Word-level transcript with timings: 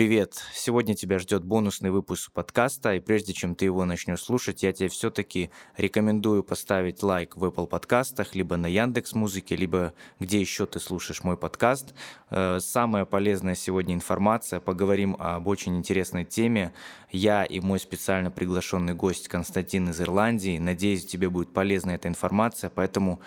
Привет! 0.00 0.42
Сегодня 0.54 0.94
тебя 0.94 1.18
ждет 1.18 1.44
бонусный 1.44 1.90
выпуск 1.90 2.32
подкаста, 2.32 2.94
и 2.94 3.00
прежде 3.00 3.34
чем 3.34 3.54
ты 3.54 3.66
его 3.66 3.84
начнешь 3.84 4.22
слушать, 4.22 4.62
я 4.62 4.72
тебе 4.72 4.88
все-таки 4.88 5.50
рекомендую 5.76 6.42
поставить 6.42 7.02
лайк 7.02 7.36
в 7.36 7.44
Apple 7.44 7.66
подкастах, 7.66 8.34
либо 8.34 8.56
на 8.56 8.66
Яндекс 8.66 9.12
Музыке, 9.12 9.56
либо 9.56 9.92
где 10.18 10.40
еще 10.40 10.64
ты 10.64 10.80
слушаешь 10.80 11.22
мой 11.22 11.36
подкаст. 11.36 11.92
Э, 12.30 12.60
самая 12.62 13.04
полезная 13.04 13.54
сегодня 13.54 13.94
информация, 13.94 14.58
поговорим 14.58 15.16
об 15.18 15.46
очень 15.48 15.76
интересной 15.76 16.24
теме. 16.24 16.72
Я 17.10 17.44
и 17.44 17.60
мой 17.60 17.78
специально 17.78 18.30
приглашенный 18.30 18.94
гость 18.94 19.28
Константин 19.28 19.90
из 19.90 20.00
Ирландии. 20.00 20.56
Надеюсь, 20.56 21.04
тебе 21.04 21.28
будет 21.28 21.52
полезна 21.52 21.90
эта 21.90 22.08
информация, 22.08 22.70
поэтому 22.70 23.20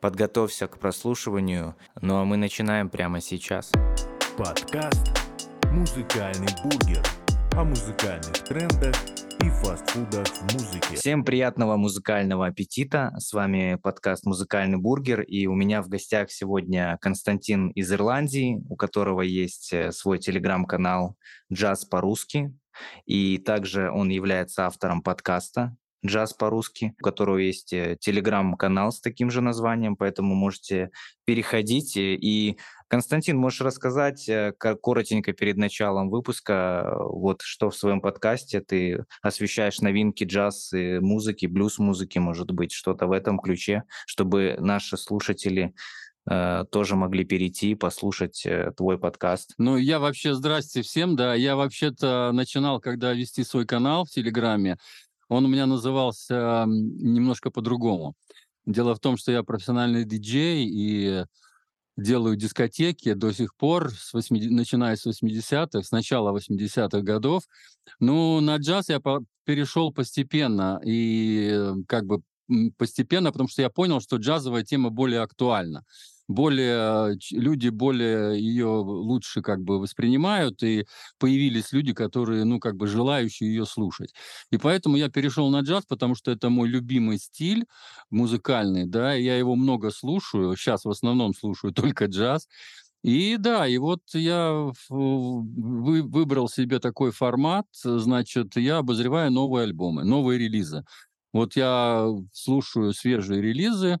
подготовься 0.00 0.66
к 0.66 0.80
прослушиванию. 0.80 1.76
Ну 2.00 2.16
а 2.16 2.24
мы 2.24 2.36
начинаем 2.36 2.88
прямо 2.90 3.20
сейчас. 3.20 3.70
Подкаст 4.36 5.25
«Музыкальный 5.76 6.48
бургер» 6.64 7.02
о 7.52 7.62
музыкальных 7.62 8.32
трендах 8.44 8.96
и 9.44 9.50
фастфудах 9.50 10.26
в 10.26 10.54
музыке. 10.54 10.96
Всем 10.96 11.22
приятного 11.22 11.76
музыкального 11.76 12.46
аппетита. 12.46 13.12
С 13.18 13.34
вами 13.34 13.78
подкаст 13.82 14.24
«Музыкальный 14.24 14.78
бургер». 14.78 15.20
И 15.20 15.46
у 15.46 15.52
меня 15.54 15.82
в 15.82 15.88
гостях 15.88 16.30
сегодня 16.30 16.96
Константин 17.02 17.68
из 17.72 17.92
Ирландии, 17.92 18.64
у 18.70 18.76
которого 18.76 19.20
есть 19.20 19.70
э, 19.74 19.92
свой 19.92 20.18
телеграм-канал 20.18 21.14
«Джаз 21.52 21.84
по-русски». 21.84 22.54
И 23.04 23.36
также 23.36 23.90
он 23.90 24.08
является 24.08 24.64
автором 24.64 25.02
подкаста 25.02 25.76
джаз 26.04 26.32
по-русски, 26.32 26.94
у 27.00 27.04
которого 27.04 27.38
есть 27.38 27.72
э, 27.72 27.96
телеграм-канал 28.00 28.92
с 28.92 29.00
таким 29.00 29.30
же 29.30 29.40
названием, 29.40 29.96
поэтому 29.96 30.34
можете 30.34 30.90
переходить. 31.24 31.96
И, 31.96 32.58
Константин, 32.88 33.36
можешь 33.36 33.60
рассказать 33.60 34.28
э, 34.28 34.52
коротенько 34.58 35.32
перед 35.32 35.56
началом 35.56 36.10
выпуска, 36.10 36.84
э, 36.84 36.96
вот 36.98 37.42
что 37.42 37.70
в 37.70 37.76
своем 37.76 38.00
подкасте 38.00 38.60
ты 38.60 39.04
освещаешь 39.22 39.80
новинки 39.80 40.24
джаз 40.24 40.72
и 40.72 40.98
музыки, 40.98 41.46
блюз-музыки, 41.46 42.18
может 42.18 42.50
быть, 42.50 42.72
что-то 42.72 43.06
в 43.06 43.12
этом 43.12 43.38
ключе, 43.38 43.84
чтобы 44.06 44.56
наши 44.58 44.96
слушатели 44.96 45.74
тоже 46.72 46.96
могли 46.96 47.24
перейти 47.24 47.70
и 47.70 47.74
послушать 47.76 48.44
твой 48.76 48.98
подкаст. 48.98 49.54
Ну, 49.58 49.76
я 49.76 50.00
вообще, 50.00 50.34
здрасте 50.34 50.82
всем, 50.82 51.14
да, 51.14 51.36
я 51.36 51.54
вообще-то 51.54 52.32
начинал, 52.32 52.80
когда 52.80 53.12
вести 53.12 53.44
свой 53.44 53.64
канал 53.64 54.04
в 54.04 54.10
Телеграме, 54.10 54.76
он 55.28 55.44
у 55.44 55.48
меня 55.48 55.66
назывался 55.66 56.64
немножко 56.66 57.50
по-другому. 57.50 58.14
Дело 58.64 58.94
в 58.94 59.00
том, 59.00 59.16
что 59.16 59.32
я 59.32 59.42
профессиональный 59.42 60.04
диджей 60.04 60.66
и 60.66 61.24
делаю 61.96 62.36
дискотеки 62.36 63.14
до 63.14 63.32
сих 63.32 63.54
пор, 63.56 63.92
с 63.92 64.12
80, 64.12 64.50
начиная 64.50 64.96
с 64.96 65.06
80-х, 65.06 65.82
с 65.82 65.90
начала 65.90 66.36
80-х 66.36 67.00
годов. 67.00 67.44
Ну, 68.00 68.40
на 68.40 68.56
джаз 68.56 68.88
я 68.88 69.00
по 69.00 69.20
перешел 69.44 69.92
постепенно 69.92 70.80
и 70.84 71.72
как 71.86 72.04
бы 72.04 72.20
постепенно, 72.76 73.32
потому 73.32 73.48
что 73.48 73.62
я 73.62 73.70
понял, 73.70 74.00
что 74.00 74.16
джазовая 74.16 74.64
тема 74.64 74.90
более 74.90 75.20
актуальна 75.20 75.84
более 76.28 77.16
люди 77.32 77.68
более 77.68 78.40
ее 78.40 78.66
лучше 78.66 79.42
как 79.42 79.60
бы 79.62 79.78
воспринимают, 79.78 80.62
и 80.62 80.86
появились 81.18 81.72
люди, 81.72 81.92
которые, 81.94 82.44
ну, 82.44 82.58
как 82.60 82.76
бы 82.76 82.86
желающие 82.86 83.48
ее 83.50 83.66
слушать. 83.66 84.12
И 84.50 84.58
поэтому 84.58 84.96
я 84.96 85.08
перешел 85.08 85.50
на 85.50 85.60
джаз, 85.60 85.84
потому 85.86 86.14
что 86.14 86.30
это 86.30 86.50
мой 86.50 86.68
любимый 86.68 87.18
стиль 87.18 87.66
музыкальный, 88.10 88.86
да, 88.86 89.14
я 89.14 89.36
его 89.36 89.54
много 89.56 89.90
слушаю, 89.90 90.56
сейчас 90.56 90.84
в 90.84 90.90
основном 90.90 91.34
слушаю 91.34 91.72
только 91.74 92.06
джаз, 92.06 92.48
и 93.02 93.36
да, 93.38 93.66
и 93.68 93.78
вот 93.78 94.00
я 94.14 94.70
вы, 94.88 96.02
выбрал 96.02 96.48
себе 96.48 96.80
такой 96.80 97.12
формат, 97.12 97.66
значит, 97.84 98.56
я 98.56 98.78
обозреваю 98.78 99.30
новые 99.30 99.64
альбомы, 99.64 100.04
новые 100.04 100.38
релизы. 100.40 100.84
Вот 101.32 101.54
я 101.56 102.08
слушаю 102.32 102.92
свежие 102.94 103.42
релизы, 103.42 103.98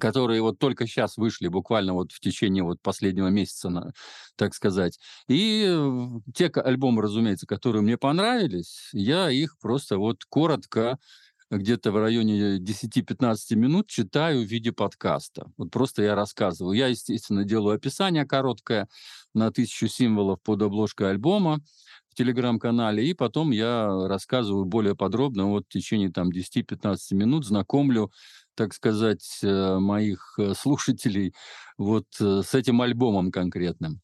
которые 0.00 0.42
вот 0.42 0.58
только 0.58 0.86
сейчас 0.86 1.16
вышли, 1.16 1.48
буквально 1.48 1.94
вот 1.94 2.12
в 2.12 2.20
течение 2.20 2.62
вот 2.64 2.80
последнего 2.82 3.28
месяца, 3.28 3.92
так 4.36 4.54
сказать. 4.54 4.98
И 5.28 5.68
те 6.34 6.46
альбомы, 6.48 7.02
разумеется, 7.02 7.46
которые 7.46 7.82
мне 7.82 7.96
понравились, 7.96 8.88
я 8.92 9.30
их 9.30 9.58
просто 9.60 9.98
вот 9.98 10.24
коротко 10.28 10.98
где-то 11.50 11.92
в 11.92 11.96
районе 11.96 12.58
10-15 12.58 13.54
минут 13.54 13.86
читаю 13.88 14.42
в 14.42 14.50
виде 14.50 14.72
подкаста. 14.72 15.46
Вот 15.56 15.70
просто 15.70 16.02
я 16.02 16.14
рассказываю. 16.16 16.76
Я, 16.76 16.88
естественно, 16.88 17.44
делаю 17.44 17.76
описание 17.76 18.24
короткое 18.26 18.88
на 19.34 19.52
тысячу 19.52 19.86
символов 19.86 20.40
под 20.42 20.62
обложкой 20.62 21.10
альбома 21.10 21.60
в 22.10 22.14
телеграм-канале, 22.16 23.06
и 23.06 23.14
потом 23.14 23.50
я 23.52 23.86
рассказываю 24.08 24.64
более 24.64 24.96
подробно 24.96 25.46
вот 25.50 25.66
в 25.68 25.72
течение 25.72 26.10
там 26.10 26.30
10-15 26.30 27.14
минут, 27.14 27.46
знакомлю 27.46 28.10
так 28.56 28.74
сказать, 28.74 29.40
э, 29.42 29.78
моих 29.78 30.34
э, 30.38 30.54
слушателей 30.54 31.34
вот 31.78 32.06
э, 32.20 32.42
с 32.44 32.54
этим 32.54 32.82
альбомом 32.82 33.30
конкретным. 33.30 34.00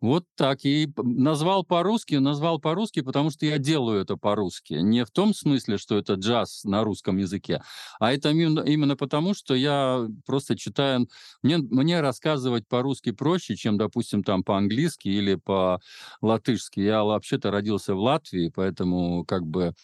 Вот 0.00 0.24
так. 0.36 0.64
И 0.64 0.88
назвал 0.96 1.64
по-русски, 1.64 2.14
назвал 2.16 2.60
по-русски, 2.60 3.00
потому 3.00 3.30
что 3.30 3.46
я 3.46 3.58
делаю 3.58 4.00
это 4.00 4.16
по-русски. 4.16 4.74
Не 4.74 5.04
в 5.04 5.10
том 5.10 5.34
смысле, 5.34 5.76
что 5.76 5.98
это 5.98 6.14
джаз 6.14 6.62
на 6.64 6.84
русском 6.84 7.16
языке, 7.16 7.62
а 7.98 8.12
это 8.12 8.30
именно, 8.30 8.96
потому, 8.96 9.34
что 9.34 9.54
я 9.54 10.06
просто 10.24 10.56
читаю... 10.56 11.08
Мне, 11.42 11.58
мне 11.58 12.00
рассказывать 12.00 12.68
по-русски 12.68 13.10
проще, 13.10 13.56
чем, 13.56 13.76
допустим, 13.76 14.22
там 14.22 14.44
по-английски 14.44 15.08
или 15.08 15.34
по-латышски. 15.34 16.80
Я 16.80 17.02
вообще-то 17.02 17.50
родился 17.50 17.94
в 17.94 17.98
Латвии, 17.98 18.52
поэтому 18.54 19.24
как 19.24 19.44
бы 19.44 19.74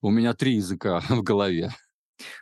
у 0.00 0.10
меня 0.10 0.34
три 0.34 0.56
языка 0.56 1.00
в 1.08 1.22
голове. 1.22 1.72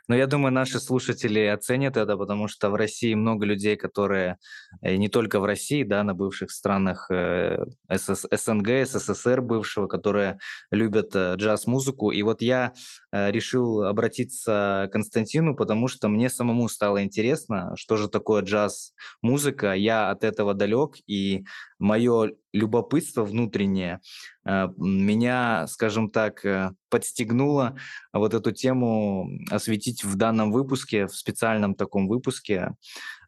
Но 0.07 0.15
я 0.15 0.27
думаю, 0.27 0.53
наши 0.53 0.79
слушатели 0.79 1.39
оценят 1.41 1.97
это, 1.97 2.17
потому 2.17 2.47
что 2.47 2.69
в 2.69 2.75
России 2.75 3.13
много 3.13 3.45
людей, 3.45 3.75
которые 3.75 4.37
э, 4.81 4.95
не 4.95 5.09
только 5.09 5.39
в 5.39 5.45
России, 5.45 5.83
да, 5.83 6.03
на 6.03 6.13
бывших 6.13 6.51
странах 6.51 7.09
э, 7.11 7.57
СС, 7.89 8.25
СНГ, 8.31 8.85
СССР 8.85 9.41
бывшего, 9.41 9.87
которые 9.87 10.39
любят 10.71 11.15
э, 11.15 11.35
джаз-музыку. 11.35 12.11
И 12.11 12.21
вот 12.23 12.41
я 12.41 12.73
решил 13.11 13.83
обратиться 13.83 14.87
к 14.89 14.93
Константину, 14.93 15.55
потому 15.55 15.87
что 15.87 16.07
мне 16.07 16.29
самому 16.29 16.69
стало 16.69 17.03
интересно, 17.03 17.73
что 17.75 17.97
же 17.97 18.07
такое 18.07 18.41
джаз-музыка. 18.41 19.73
Я 19.73 20.09
от 20.09 20.23
этого 20.23 20.53
далек, 20.53 20.95
и 21.07 21.45
мое 21.79 22.31
любопытство 22.53 23.23
внутреннее 23.23 24.01
э, 24.45 24.67
меня, 24.77 25.67
скажем 25.67 26.09
так, 26.09 26.45
э, 26.45 26.71
подстегнуло 26.89 27.75
вот 28.13 28.33
эту 28.33 28.51
тему 28.51 29.29
осветить 29.49 30.03
в 30.03 30.15
данном 30.15 30.51
выпуске, 30.51 31.07
в 31.07 31.15
специальном 31.15 31.75
таком 31.75 32.07
выпуске, 32.07 32.55
э, 32.55 32.71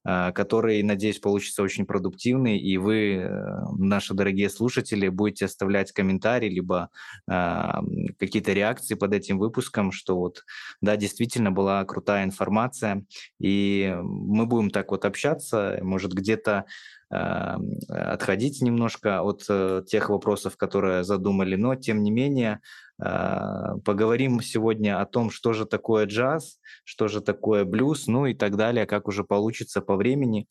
который, 0.04 0.84
надеюсь, 0.84 1.20
получится 1.20 1.64
очень 1.64 1.86
продуктивный, 1.86 2.58
и 2.58 2.78
вы, 2.78 3.30
наши 3.78 4.14
дорогие 4.14 4.50
слушатели, 4.50 5.08
будете 5.08 5.46
оставлять 5.46 5.92
комментарии, 5.92 6.50
либо 6.50 6.90
какие-то 7.26 8.54
реакции 8.54 8.96
под 8.96 9.14
этим 9.14 9.38
выпуском, 9.38 9.92
что 9.92 10.18
вот, 10.18 10.44
да, 10.82 10.98
действительно 10.98 11.52
была 11.52 11.84
крутая 11.86 12.26
информация, 12.26 13.06
и 13.40 13.96
мы 14.02 14.46
будем 14.46 14.70
так 14.70 14.92
вот 14.92 15.06
общаться, 15.06 15.80
может, 15.82 16.14
где-то 16.14 16.66
Эм, 17.14 17.78
отходить 17.90 18.62
немножко 18.62 19.22
от 19.22 19.46
э, 19.48 19.84
тех 19.88 20.10
вопросов, 20.10 20.58
которые 20.58 21.04
задумали, 21.04 21.56
но 21.56 21.76
тем 21.76 22.02
не 22.02 22.10
менее 22.10 22.54
э, 22.54 22.58
поговорим 22.98 24.42
сегодня 24.42 25.02
о 25.02 25.06
том, 25.06 25.32
что 25.32 25.54
же 25.54 25.66
такое 25.66 26.06
джаз, 26.06 26.60
что 26.84 27.08
же 27.08 27.22
такое 27.22 27.66
блюз, 27.66 28.08
ну 28.08 28.26
и 28.26 28.34
так 28.34 28.56
далее, 28.56 28.86
как 28.86 29.08
уже 29.08 29.24
получится 29.24 29.82
по 29.82 29.96
времени. 29.96 30.48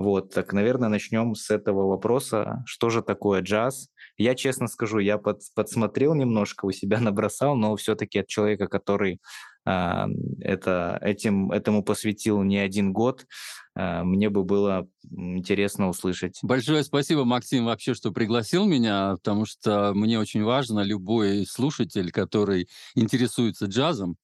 Вот, 0.00 0.32
так, 0.32 0.54
наверное, 0.54 0.88
начнем 0.88 1.34
с 1.34 1.50
этого 1.50 1.86
вопроса, 1.86 2.62
что 2.64 2.88
же 2.88 3.02
такое 3.02 3.42
джаз. 3.42 3.88
Я 4.16 4.34
честно 4.34 4.66
скажу, 4.66 4.98
я 4.98 5.18
под, 5.18 5.42
подсмотрел 5.54 6.14
немножко, 6.14 6.64
у 6.64 6.72
себя 6.72 7.00
набросал, 7.00 7.54
но 7.54 7.76
все-таки 7.76 8.20
от 8.20 8.26
человека, 8.26 8.66
который 8.66 9.20
э, 9.66 10.04
это, 10.40 10.98
этим, 11.02 11.52
этому 11.52 11.84
посвятил 11.84 12.42
не 12.42 12.56
один 12.56 12.94
год, 12.94 13.26
Э, 13.76 14.02
мне 14.02 14.30
бы 14.30 14.44
было 14.44 14.86
интересно 15.10 15.88
услышать. 15.88 16.38
Большое 16.42 16.82
спасибо, 16.82 17.24
Максим, 17.24 17.66
вообще, 17.66 17.94
что 17.94 18.12
пригласил 18.12 18.66
меня, 18.66 19.14
потому 19.16 19.46
что 19.46 19.92
мне 19.94 20.18
очень 20.18 20.42
важно 20.42 20.80
любой 20.80 21.46
слушатель, 21.46 22.10
который 22.10 22.68
интересуется 22.94 23.66
джазом. 23.66 24.16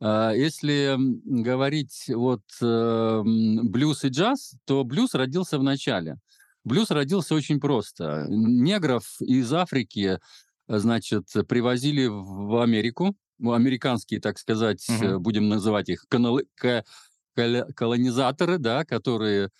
Э, 0.00 0.32
если 0.34 0.96
говорить 0.98 2.06
вот 2.08 2.42
э, 2.60 3.22
блюз 3.24 4.04
и 4.04 4.08
джаз, 4.08 4.54
то 4.64 4.84
блюз 4.84 5.14
родился 5.14 5.58
в 5.58 5.62
начале. 5.62 6.18
Блюз 6.64 6.90
родился 6.90 7.34
очень 7.34 7.60
просто. 7.60 8.26
Негров 8.28 9.20
из 9.20 9.52
Африки, 9.52 10.18
значит, 10.66 11.26
привозили 11.46 12.06
в 12.06 12.62
Америку, 12.62 13.14
американские, 13.40 14.20
так 14.20 14.38
сказать, 14.38 14.86
угу. 14.88 15.20
будем 15.20 15.48
называть 15.48 15.90
их, 15.90 16.06
колонизаторы, 17.74 18.58
да, 18.58 18.84
которые 18.84 19.50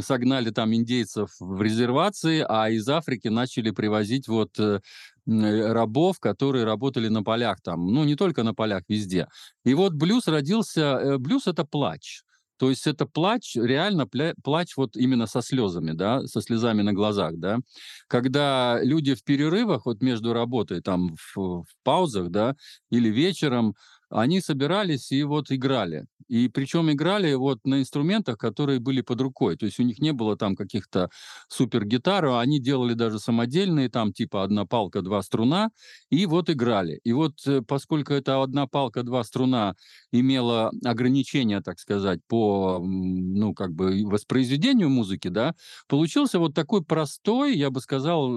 согнали 0.00 0.50
там 0.50 0.74
индейцев 0.74 1.30
в 1.40 1.60
резервации, 1.62 2.44
а 2.48 2.70
из 2.70 2.88
Африки 2.88 3.28
начали 3.28 3.70
привозить 3.70 4.28
вот 4.28 4.58
э, 4.58 4.62
э, 4.74 4.80
рабов, 5.26 6.18
которые 6.20 6.64
работали 6.64 7.08
на 7.08 7.22
полях 7.22 7.60
там, 7.62 7.86
ну 7.86 8.04
не 8.04 8.16
только 8.16 8.42
на 8.42 8.54
полях, 8.54 8.82
везде. 8.88 9.28
И 9.64 9.74
вот 9.74 9.94
блюз 9.94 10.28
родился, 10.28 11.18
блюз 11.18 11.46
это 11.46 11.64
плач. 11.64 12.22
То 12.58 12.68
есть 12.68 12.86
это 12.86 13.06
плач, 13.06 13.56
реально 13.56 14.06
плач 14.44 14.76
вот 14.76 14.94
именно 14.94 15.26
со 15.26 15.40
слезами, 15.40 15.92
да, 15.92 16.26
со 16.26 16.42
слезами 16.42 16.82
на 16.82 16.92
глазах, 16.92 17.32
да. 17.38 17.58
Когда 18.06 18.80
люди 18.82 19.14
в 19.14 19.24
перерывах, 19.24 19.86
вот 19.86 20.02
между 20.02 20.34
работой, 20.34 20.82
там, 20.82 21.16
в, 21.16 21.36
в 21.62 21.66
паузах, 21.84 22.28
да, 22.30 22.56
или 22.90 23.08
вечером, 23.08 23.74
они 24.10 24.42
собирались 24.42 25.10
и 25.10 25.22
вот 25.22 25.50
играли. 25.50 26.04
И 26.30 26.48
причем 26.48 26.90
играли 26.92 27.34
вот 27.34 27.58
на 27.64 27.80
инструментах, 27.80 28.38
которые 28.38 28.78
были 28.78 29.00
под 29.00 29.20
рукой. 29.20 29.56
То 29.56 29.66
есть 29.66 29.80
у 29.80 29.82
них 29.82 29.98
не 29.98 30.12
было 30.12 30.36
там 30.36 30.54
каких-то 30.54 31.10
супер 31.48 31.84
гитар, 31.84 32.24
они 32.26 32.60
делали 32.60 32.94
даже 32.94 33.18
самодельные, 33.18 33.88
там 33.88 34.12
типа 34.12 34.44
одна 34.44 34.64
палка, 34.64 35.02
два 35.02 35.22
струна, 35.22 35.70
и 36.08 36.26
вот 36.26 36.48
играли. 36.48 37.00
И 37.02 37.12
вот 37.12 37.32
э, 37.46 37.62
поскольку 37.66 38.12
это 38.12 38.42
одна 38.42 38.68
палка, 38.68 39.02
два 39.02 39.24
струна 39.24 39.74
имела 40.12 40.70
ограничения, 40.84 41.60
так 41.62 41.80
сказать, 41.80 42.20
по, 42.28 42.78
ну, 42.80 43.52
как 43.52 43.72
бы 43.72 44.04
воспроизведению 44.04 44.88
музыки, 44.88 45.28
да, 45.28 45.54
получился 45.88 46.38
вот 46.38 46.54
такой 46.54 46.84
простой, 46.84 47.56
я 47.56 47.70
бы 47.70 47.80
сказал, 47.80 48.30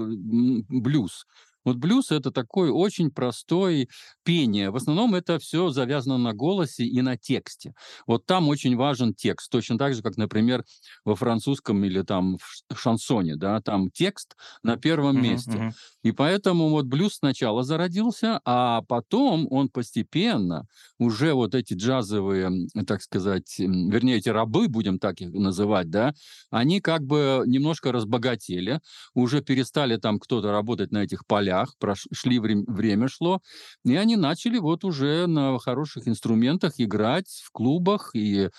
блюз. 0.69 1.25
Вот 1.65 1.77
блюз 1.77 2.12
это 2.12 2.31
такой 2.31 2.69
очень 2.69 3.12
простой 3.12 3.89
пение. 4.24 4.69
В 4.71 4.75
основном 4.75 5.15
это 5.15 5.39
все 5.39 5.69
завязано 5.69 6.18
на 6.18 6.33
голосе 6.33 6.86
и 6.86 7.01
на 7.01 7.18
тексте. 7.18 7.74
Вот 8.07 8.25
там 8.25 8.50
очень 8.50 8.75
важен 8.75 9.13
текст, 9.13 9.51
точно 9.51 9.77
так 9.77 9.94
же, 9.94 10.01
как, 10.01 10.18
например, 10.18 10.63
во 11.06 11.15
французском 11.15 11.83
или 11.83 12.01
там 12.01 12.38
в 12.69 12.77
шансоне, 12.77 13.36
да, 13.36 13.62
там 13.62 13.89
текст 13.92 14.36
на 14.62 14.77
первом 14.77 15.18
uh-huh, 15.18 15.21
месте. 15.21 15.51
Uh-huh. 15.51 15.71
И 16.04 16.12
поэтому 16.12 16.69
вот 16.69 16.86
блюз 16.86 17.15
сначала 17.15 17.63
зародился, 17.63 18.42
а 18.45 18.81
потом 18.83 19.48
он 19.50 19.69
постепенно 19.69 20.68
уже 21.00 21.33
вот 21.33 21.56
эти 21.56 21.74
джазовые, 21.74 22.68
так 22.86 23.01
сказать, 23.01 23.57
вернее, 23.57 24.18
эти 24.18 24.30
рабы, 24.30 24.68
будем 24.68 25.00
так 25.00 25.21
их 25.21 25.33
называть, 25.33 25.89
да, 25.89 26.13
они 26.50 26.81
как 26.81 27.04
бы 27.04 27.44
немножко 27.45 27.92
разбогатели, 27.92 28.80
уже 29.13 29.42
перестали 29.42 29.98
там 29.98 30.19
кто-то 30.19 30.51
работать 30.51 30.92
на 30.92 31.04
этих 31.04 31.25
полях, 31.25 31.52
прошли 31.79 32.39
время, 32.39 32.63
время 32.67 33.07
шло, 33.07 33.41
и 33.85 33.95
они 33.95 34.15
начали 34.15 34.57
вот 34.59 34.83
уже 34.83 35.27
на 35.27 35.57
хороших 35.59 36.07
инструментах 36.07 36.73
играть 36.77 37.41
в 37.45 37.51
клубах 37.51 38.11
и 38.13 38.50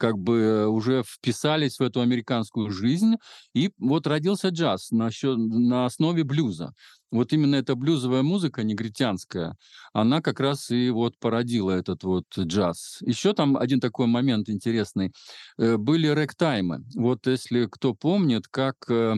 как 0.00 0.18
бы 0.18 0.66
уже 0.66 1.02
вписались 1.06 1.78
в 1.78 1.82
эту 1.82 2.00
американскую 2.00 2.70
жизнь, 2.70 3.16
и 3.54 3.70
вот 3.78 4.06
родился 4.06 4.48
джаз 4.48 4.90
на, 4.90 5.10
на 5.22 5.84
основе 5.84 6.24
блюза. 6.24 6.72
Вот 7.12 7.32
именно 7.34 7.56
эта 7.56 7.74
блюзовая 7.74 8.22
музыка 8.22 8.62
негритянская, 8.62 9.56
она 9.92 10.22
как 10.22 10.40
раз 10.40 10.70
и 10.70 10.88
вот 10.90 11.18
породила 11.18 11.72
этот 11.72 12.04
вот 12.04 12.24
джаз. 12.38 12.98
Еще 13.02 13.34
там 13.34 13.58
один 13.58 13.78
такой 13.80 14.06
момент 14.06 14.48
интересный. 14.48 15.12
Э, 15.58 15.76
были 15.76 16.06
рэк-таймы. 16.06 16.84
Вот 16.94 17.26
если 17.26 17.66
кто 17.66 17.92
помнит, 17.94 18.46
как 18.48 18.76
э, 18.88 19.16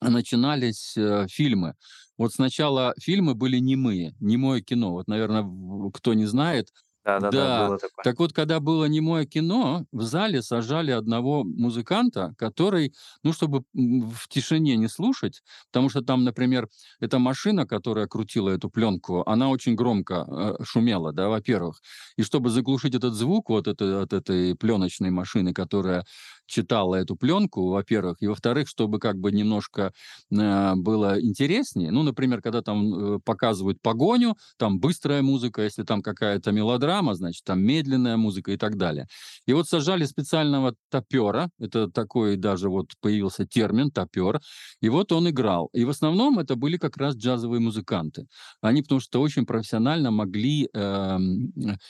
начинались 0.00 0.96
э, 0.96 1.26
фильмы. 1.28 1.74
Вот 2.18 2.32
сначала 2.32 2.94
фильмы 3.00 3.34
были 3.34 3.58
немые, 3.58 4.14
немое 4.20 4.60
кино. 4.62 4.92
Вот, 4.92 5.06
наверное, 5.08 5.44
кто 5.92 6.14
не 6.14 6.26
знает, 6.26 6.70
да-да-да, 7.06 7.30
да. 7.30 7.68
было 7.68 7.78
такое. 7.78 8.04
Так 8.04 8.18
вот, 8.18 8.32
когда 8.32 8.60
было 8.60 8.84
немое 8.86 9.24
кино, 9.26 9.84
в 9.92 10.02
зале 10.02 10.42
сажали 10.42 10.90
одного 10.90 11.44
музыканта, 11.44 12.34
который, 12.38 12.92
ну, 13.22 13.32
чтобы 13.32 13.64
в 13.74 14.28
тишине 14.28 14.76
не 14.76 14.88
слушать, 14.88 15.42
потому 15.72 15.88
что 15.88 16.02
там, 16.02 16.24
например, 16.24 16.68
эта 17.00 17.18
машина, 17.18 17.66
которая 17.66 18.06
крутила 18.06 18.50
эту 18.50 18.70
пленку, 18.70 19.22
она 19.26 19.48
очень 19.50 19.74
громко 19.74 20.26
э, 20.60 20.64
шумела, 20.64 21.12
да, 21.12 21.28
во-первых. 21.28 21.80
И 22.16 22.22
чтобы 22.22 22.50
заглушить 22.50 22.94
этот 22.94 23.14
звук 23.14 23.50
вот 23.50 23.66
это, 23.68 24.02
от 24.02 24.12
этой 24.12 24.54
пленочной 24.54 25.10
машины, 25.10 25.52
которая 25.52 26.04
читала 26.46 26.94
эту 26.96 27.16
пленку, 27.16 27.68
во-первых, 27.70 28.18
и 28.20 28.26
во-вторых, 28.26 28.68
чтобы 28.68 28.98
как 28.98 29.16
бы 29.18 29.32
немножко 29.32 29.92
э, 30.30 30.74
было 30.76 31.20
интереснее. 31.20 31.90
Ну, 31.90 32.02
например, 32.02 32.40
когда 32.40 32.62
там 32.62 33.16
э, 33.16 33.20
показывают 33.24 33.80
погоню, 33.82 34.36
там 34.56 34.78
быстрая 34.80 35.22
музыка, 35.22 35.62
если 35.62 35.82
там 35.82 36.02
какая-то 36.02 36.52
мелодрама, 36.52 36.95
значит, 37.14 37.44
там 37.44 37.60
медленная 37.60 38.16
музыка 38.16 38.52
и 38.52 38.56
так 38.56 38.76
далее. 38.76 39.06
И 39.46 39.52
вот 39.52 39.68
сажали 39.68 40.04
специального 40.04 40.74
топера, 40.90 41.50
это 41.58 41.90
такой 41.90 42.36
даже 42.36 42.68
вот 42.68 42.86
появился 43.00 43.46
термин 43.46 43.90
топер, 43.90 44.40
и 44.80 44.88
вот 44.88 45.12
он 45.12 45.28
играл. 45.28 45.68
И 45.72 45.84
в 45.84 45.90
основном 45.90 46.38
это 46.38 46.56
были 46.56 46.76
как 46.76 46.96
раз 46.96 47.16
джазовые 47.16 47.60
музыканты. 47.60 48.26
Они 48.60 48.82
потому 48.82 49.00
что 49.00 49.20
очень 49.20 49.46
профессионально 49.46 50.10
могли 50.10 50.68
э, 50.72 51.18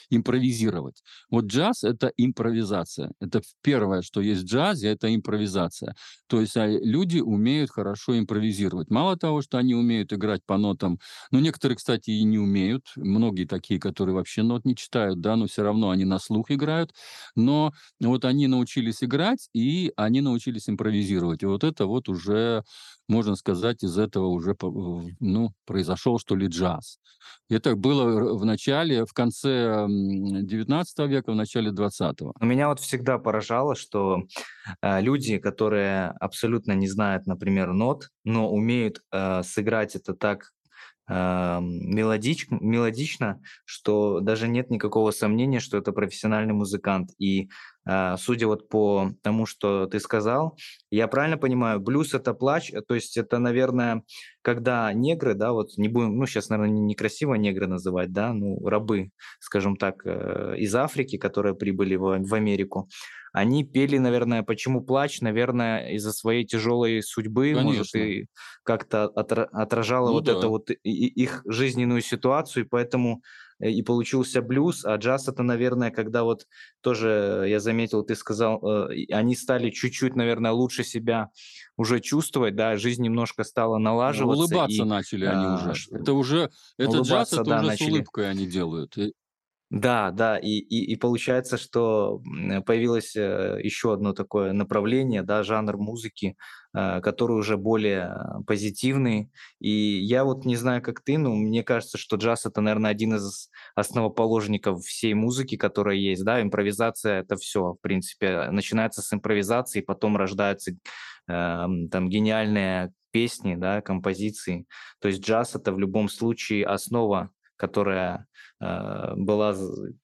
импровизировать. 0.09 1.03
Вот 1.29 1.45
джаз— 1.45 1.83
это 1.83 2.11
импровизация. 2.17 3.11
Это 3.19 3.41
первое, 3.61 4.01
что 4.01 4.21
есть 4.21 4.43
джазе 4.43 4.87
это 4.89 5.13
импровизация. 5.13 5.95
То 6.27 6.41
есть 6.41 6.57
а, 6.57 6.67
люди 6.67 7.19
умеют 7.19 7.71
хорошо 7.71 8.17
импровизировать. 8.17 8.89
Мало 8.89 9.17
того, 9.17 9.41
что 9.41 9.57
они 9.57 9.75
умеют 9.75 10.13
играть 10.13 10.41
по 10.45 10.57
нотам, 10.57 10.99
ну, 11.31 11.39
некоторые, 11.39 11.77
кстати, 11.77 12.09
и 12.11 12.23
не 12.23 12.39
умеют. 12.39 12.91
Многие 12.95 13.45
такие, 13.45 13.79
которые 13.79 14.15
вообще 14.15 14.43
нот 14.43 14.65
не 14.65 14.75
читают, 14.75 14.96
да, 15.15 15.35
но 15.35 15.47
все 15.47 15.63
равно 15.63 15.89
они 15.89 16.05
на 16.05 16.19
слух 16.19 16.51
играют. 16.51 16.93
Но 17.35 17.71
вот 17.99 18.25
они 18.25 18.47
научились 18.47 19.03
играть, 19.03 19.49
и 19.53 19.91
они 19.95 20.21
научились 20.21 20.69
импровизировать. 20.69 21.43
И 21.43 21.45
вот 21.45 21.63
это 21.63 21.85
вот 21.85 22.09
уже 22.09 22.63
можно 23.07 23.35
сказать, 23.35 23.83
из 23.83 23.97
этого 23.97 24.27
уже 24.27 24.55
ну, 25.19 25.51
произошел, 25.65 26.19
что 26.19 26.35
ли, 26.35 26.47
джаз. 26.47 26.99
Это 27.49 27.75
было 27.75 28.37
в 28.37 28.43
начале, 28.43 29.05
в 29.05 29.13
конце 29.13 29.85
19 29.87 30.99
века, 31.07 31.31
в 31.31 31.35
начале 31.35 31.71
20-го. 31.71 32.33
Меня 32.41 32.67
вот 32.67 32.79
всегда 32.79 33.17
поражало, 33.17 33.75
что 33.75 34.23
э, 34.81 35.01
люди, 35.01 35.37
которые 35.37 36.09
абсолютно 36.19 36.73
не 36.73 36.87
знают, 36.87 37.25
например, 37.25 37.71
нот, 37.73 38.09
но 38.25 38.49
умеют 38.49 39.01
э, 39.11 39.43
сыграть 39.43 39.95
это 39.95 40.13
так 40.13 40.51
э, 41.09 41.59
мелодич, 41.61 42.47
мелодично, 42.49 43.41
что 43.65 44.19
даже 44.19 44.47
нет 44.47 44.69
никакого 44.69 45.11
сомнения, 45.11 45.59
что 45.59 45.77
это 45.77 45.91
профессиональный 45.91 46.53
музыкант. 46.53 47.11
И 47.19 47.49
а, 47.89 48.17
судя 48.17 48.47
вот 48.47 48.67
по 48.67 49.11
тому, 49.21 49.45
что 49.45 49.85
ты 49.85 50.01
сказал, 50.01 50.57
я 50.91 51.07
правильно 51.07 51.37
понимаю, 51.37 51.79
блюз 51.79 52.13
это 52.13 52.33
плач, 52.33 52.71
то 52.85 52.95
есть 52.95 53.15
это, 53.15 53.39
наверное, 53.39 54.03
когда 54.41 54.91
негры, 54.91 55.35
да, 55.35 55.53
вот 55.53 55.77
не 55.77 55.87
будем, 55.87 56.17
ну 56.17 56.25
сейчас, 56.25 56.49
наверное, 56.49 56.73
некрасиво 56.73 57.35
негры 57.35 57.67
называть, 57.67 58.11
да, 58.11 58.33
ну 58.33 58.59
рабы, 58.67 59.11
скажем 59.39 59.77
так, 59.77 60.01
э, 60.05 60.55
из 60.57 60.75
Африки, 60.75 61.17
которые 61.17 61.55
прибыли 61.55 61.95
в, 61.95 62.19
в 62.19 62.33
Америку, 62.33 62.89
они 63.37 63.63
пели, 63.63 63.97
наверное, 63.97 64.43
почему 64.43 64.81
плач, 64.81 65.21
наверное, 65.21 65.89
из-за 65.93 66.11
своей 66.11 66.45
тяжелой 66.45 67.01
судьбы, 67.01 67.53
Конечно. 67.53 67.63
может, 67.63 67.95
и 67.95 68.27
как-то 68.63 69.05
отражало 69.05 70.07
ну, 70.07 70.13
вот 70.13 70.25
да. 70.25 70.33
это 70.33 70.47
вот 70.47 70.69
их 70.69 71.41
жизненную 71.45 72.01
ситуацию, 72.01 72.65
и 72.65 72.67
поэтому 72.67 73.21
Э, 73.59 73.69
и 73.69 73.81
получился 73.81 74.41
блюз, 74.41 74.85
а 74.85 74.95
джаз 74.95 75.27
это, 75.27 75.43
наверное, 75.43 75.91
когда 75.91 76.23
вот 76.23 76.45
тоже, 76.81 77.45
я 77.47 77.59
заметил, 77.59 78.03
ты 78.03 78.15
сказал, 78.15 78.61
э, 78.63 79.05
они 79.11 79.35
стали 79.35 79.69
чуть-чуть, 79.69 80.15
наверное, 80.15 80.51
лучше 80.51 80.83
себя 80.83 81.29
уже 81.75 81.99
чувствовать, 81.99 82.55
да, 82.55 82.77
жизнь 82.77 83.03
немножко 83.03 83.43
стала 83.43 83.77
налаживаться. 83.77 84.43
Улыбаться 84.43 84.83
и, 84.83 84.85
начали 84.85 85.25
а, 85.25 85.31
они 85.31 85.71
уже. 85.71 85.95
Это 85.95 86.13
уже, 86.13 86.51
это 86.77 86.99
джаз, 86.99 87.33
это 87.33 87.43
да, 87.43 87.59
уже 87.59 87.67
начали. 87.67 87.87
с 87.87 87.91
улыбкой 87.91 88.29
они 88.29 88.45
делают. 88.45 88.95
Да, 89.69 90.11
да, 90.11 90.37
и, 90.37 90.47
и, 90.59 90.93
и 90.93 90.95
получается, 90.95 91.57
что 91.57 92.21
появилось 92.65 93.17
э, 93.17 93.59
еще 93.61 93.91
одно 93.93 94.13
такое 94.13 94.53
направление, 94.53 95.23
да, 95.23 95.43
жанр 95.43 95.75
музыки, 95.75 96.37
э, 96.73 97.01
который 97.01 97.33
уже 97.33 97.57
более 97.57 98.15
позитивный. 98.47 99.29
И 99.59 99.69
я 99.69 100.23
вот 100.23 100.45
не 100.45 100.55
знаю, 100.55 100.81
как 100.81 101.01
ты, 101.01 101.17
но 101.17 101.35
мне 101.35 101.63
кажется, 101.63 101.97
что 101.97 102.15
джаз 102.15 102.45
это, 102.45 102.61
наверное, 102.61 102.91
один 102.91 103.15
из 103.15 103.49
основоположников 103.75 104.83
всей 104.85 105.13
музыки, 105.13 105.57
которая 105.57 105.97
есть, 105.97 106.23
да, 106.23 106.41
импровизация 106.41 107.19
это 107.19 107.35
все, 107.35 107.73
в 107.73 107.81
принципе, 107.81 108.49
начинается 108.51 109.01
с 109.01 109.11
импровизации, 109.13 109.81
потом 109.81 110.15
рождаются 110.15 110.71
э, 110.71 110.75
там 111.27 112.07
гениальные 112.09 112.93
песни, 113.11 113.55
да, 113.55 113.81
композиции. 113.81 114.65
То 115.01 115.09
есть 115.09 115.21
джаз 115.21 115.55
это 115.55 115.73
в 115.73 115.79
любом 115.79 116.07
случае 116.07 116.65
основа 116.65 117.31
которая 117.57 118.27
э, 118.61 119.13
была 119.15 119.55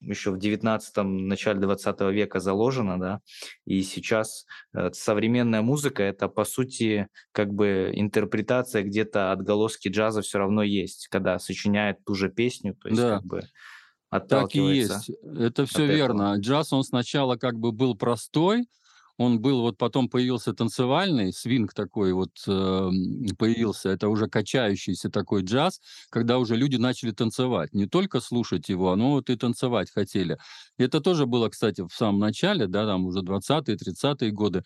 еще 0.01 0.31
в 0.31 0.37
19-м, 0.37 1.27
начале 1.27 1.59
20 1.59 2.01
века 2.11 2.39
заложена, 2.39 2.99
да, 2.99 3.19
и 3.65 3.81
сейчас 3.83 4.45
э, 4.73 4.91
современная 4.91 5.61
музыка– 5.61 6.03
это, 6.03 6.27
по 6.27 6.43
сути, 6.43 7.07
как 7.31 7.53
бы 7.53 7.91
интерпретация 7.93 8.83
где-то 8.83 9.31
отголоски 9.31 9.87
джаза 9.87 10.21
все 10.21 10.39
равно 10.39 10.63
есть, 10.63 11.07
когда 11.09 11.39
сочиняет 11.39 12.03
ту 12.03 12.15
же 12.15 12.29
песню, 12.29 12.75
то 12.75 12.89
есть 12.89 12.99
да. 12.99 13.17
как 13.17 13.25
бы 13.25 13.43
Так 14.51 14.55
и 14.55 14.75
есть. 14.75 15.11
Это 15.23 15.65
все 15.65 15.87
верно. 15.87 16.33
Этого. 16.33 16.39
Джаз, 16.39 16.73
он 16.73 16.83
сначала 16.83 17.35
как 17.35 17.55
бы 17.55 17.71
был 17.71 17.95
простой, 17.95 18.67
Он 19.17 19.39
был, 19.39 19.61
вот 19.61 19.77
потом 19.77 20.09
появился 20.09 20.53
танцевальный, 20.53 21.31
свинг 21.33 21.73
такой 21.73 22.13
вот 22.13 22.31
э, 22.47 22.89
появился, 23.37 23.89
это 23.89 24.09
уже 24.09 24.27
качающийся 24.27 25.09
такой 25.09 25.43
джаз, 25.43 25.79
когда 26.09 26.39
уже 26.39 26.55
люди 26.55 26.77
начали 26.77 27.11
танцевать. 27.11 27.73
Не 27.73 27.85
только 27.87 28.21
слушать 28.21 28.69
его, 28.69 28.95
но 28.95 29.11
вот 29.11 29.29
и 29.29 29.35
танцевать 29.35 29.91
хотели. 29.91 30.37
Это 30.77 30.99
тоже 30.99 31.25
было, 31.27 31.49
кстати, 31.49 31.81
в 31.81 31.93
самом 31.93 32.19
начале, 32.19 32.67
да, 32.67 32.85
там 32.87 33.05
уже 33.05 33.21
20-е, 33.21 33.75
30-е 33.77 34.31
годы. 34.31 34.63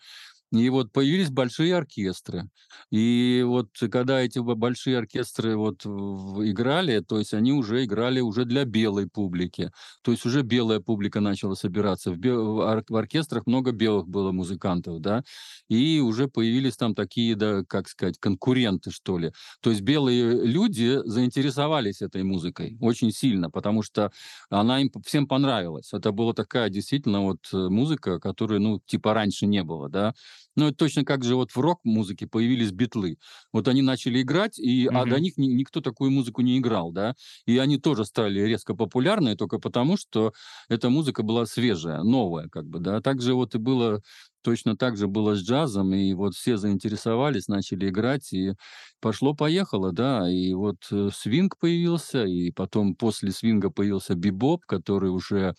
И 0.50 0.68
вот 0.70 0.92
появились 0.92 1.30
большие 1.30 1.76
оркестры. 1.76 2.48
И 2.90 3.42
вот 3.46 3.68
когда 3.90 4.20
эти 4.20 4.38
большие 4.38 4.96
оркестры 4.98 5.56
вот 5.56 5.84
играли, 5.84 7.00
то 7.00 7.18
есть 7.18 7.34
они 7.34 7.52
уже 7.52 7.84
играли 7.84 8.20
уже 8.20 8.44
для 8.46 8.64
белой 8.64 9.08
публики. 9.08 9.70
То 10.02 10.10
есть 10.12 10.24
уже 10.24 10.42
белая 10.42 10.80
публика 10.80 11.20
начала 11.20 11.54
собираться. 11.54 12.10
В, 12.12 12.16
бел... 12.16 12.54
в, 12.54 12.58
ор... 12.60 12.84
в 12.88 12.96
оркестрах 12.96 13.46
много 13.46 13.72
белых 13.72 14.08
было 14.08 14.32
музыкантов, 14.32 15.00
да. 15.00 15.22
И 15.68 16.00
уже 16.00 16.28
появились 16.28 16.76
там 16.76 16.94
такие, 16.94 17.36
да, 17.36 17.62
как 17.68 17.88
сказать, 17.88 18.18
конкуренты, 18.18 18.90
что 18.90 19.18
ли. 19.18 19.32
То 19.60 19.70
есть 19.70 19.82
белые 19.82 20.46
люди 20.46 21.00
заинтересовались 21.04 22.00
этой 22.00 22.22
музыкой 22.22 22.78
очень 22.80 23.12
сильно, 23.12 23.50
потому 23.50 23.82
что 23.82 24.12
она 24.48 24.80
им 24.80 24.90
всем 25.04 25.26
понравилась. 25.26 25.92
Это 25.92 26.10
была 26.12 26.32
такая 26.32 26.70
действительно 26.70 27.22
вот 27.22 27.38
э, 27.52 27.56
музыка, 27.68 28.18
которой, 28.18 28.60
ну, 28.60 28.80
типа 28.86 29.12
раньше 29.12 29.46
не 29.46 29.62
было, 29.62 29.88
да. 29.90 30.14
Ну, 30.56 30.66
это 30.68 30.76
точно 30.76 31.04
как 31.04 31.24
же 31.24 31.34
вот 31.36 31.52
в 31.52 31.58
рок-музыке 31.58 32.26
появились 32.26 32.72
битлы. 32.72 33.18
Вот 33.52 33.68
они 33.68 33.82
начали 33.82 34.22
играть, 34.22 34.58
и, 34.58 34.88
а 34.92 35.06
до 35.06 35.20
них 35.20 35.36
ни- 35.36 35.46
никто 35.46 35.80
такую 35.80 36.10
музыку 36.10 36.42
не 36.42 36.58
играл, 36.58 36.92
да. 36.92 37.14
И 37.46 37.58
они 37.58 37.78
тоже 37.78 38.04
стали 38.04 38.40
резко 38.40 38.74
популярны 38.74 39.36
только 39.36 39.58
потому, 39.58 39.96
что 39.96 40.32
эта 40.68 40.90
музыка 40.90 41.22
была 41.22 41.46
свежая, 41.46 42.02
новая, 42.02 42.48
как 42.48 42.66
бы, 42.66 42.80
да. 42.80 43.00
Также 43.00 43.34
вот 43.34 43.54
и 43.54 43.58
было 43.58 44.02
точно 44.42 44.76
так 44.76 44.96
же 44.96 45.08
было 45.08 45.34
с 45.34 45.40
джазом, 45.42 45.92
и 45.94 46.12
вот 46.14 46.34
все 46.34 46.56
заинтересовались, 46.56 47.48
начали 47.48 47.88
играть, 47.88 48.32
и 48.32 48.54
пошло-поехало, 49.00 49.92
да, 49.92 50.30
и 50.30 50.54
вот 50.54 50.76
э, 50.90 51.10
свинг 51.14 51.58
появился, 51.58 52.24
и 52.24 52.50
потом 52.50 52.94
после 52.94 53.30
свинга 53.32 53.70
появился 53.70 54.14
бибоп, 54.14 54.64
который 54.66 55.10
уже 55.10 55.54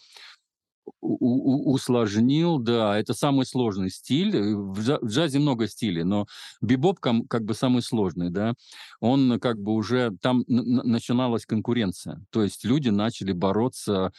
усложнил, 1.01 2.60
да, 2.60 2.98
это 2.98 3.13
самый 3.13 3.46
сложный 3.46 3.89
стиль. 3.89 4.38
В, 4.55 4.79
джа- 4.79 5.00
в 5.01 5.08
джазе 5.08 5.39
много 5.39 5.67
стилей, 5.67 6.03
но 6.03 6.27
бибоп 6.62 7.00
как 7.00 7.43
бы 7.43 7.53
самый 7.53 7.81
сложный, 7.81 8.29
да. 8.29 8.53
Он 9.00 9.39
как 9.39 9.60
бы 9.60 9.74
уже 9.74 10.12
там 10.22 10.43
начиналась 10.48 11.46
конкуренция, 11.46 12.24
то 12.29 12.43
есть 12.43 12.63
люди 12.63 12.89
начали 12.89 13.31
бороться. 13.31 14.12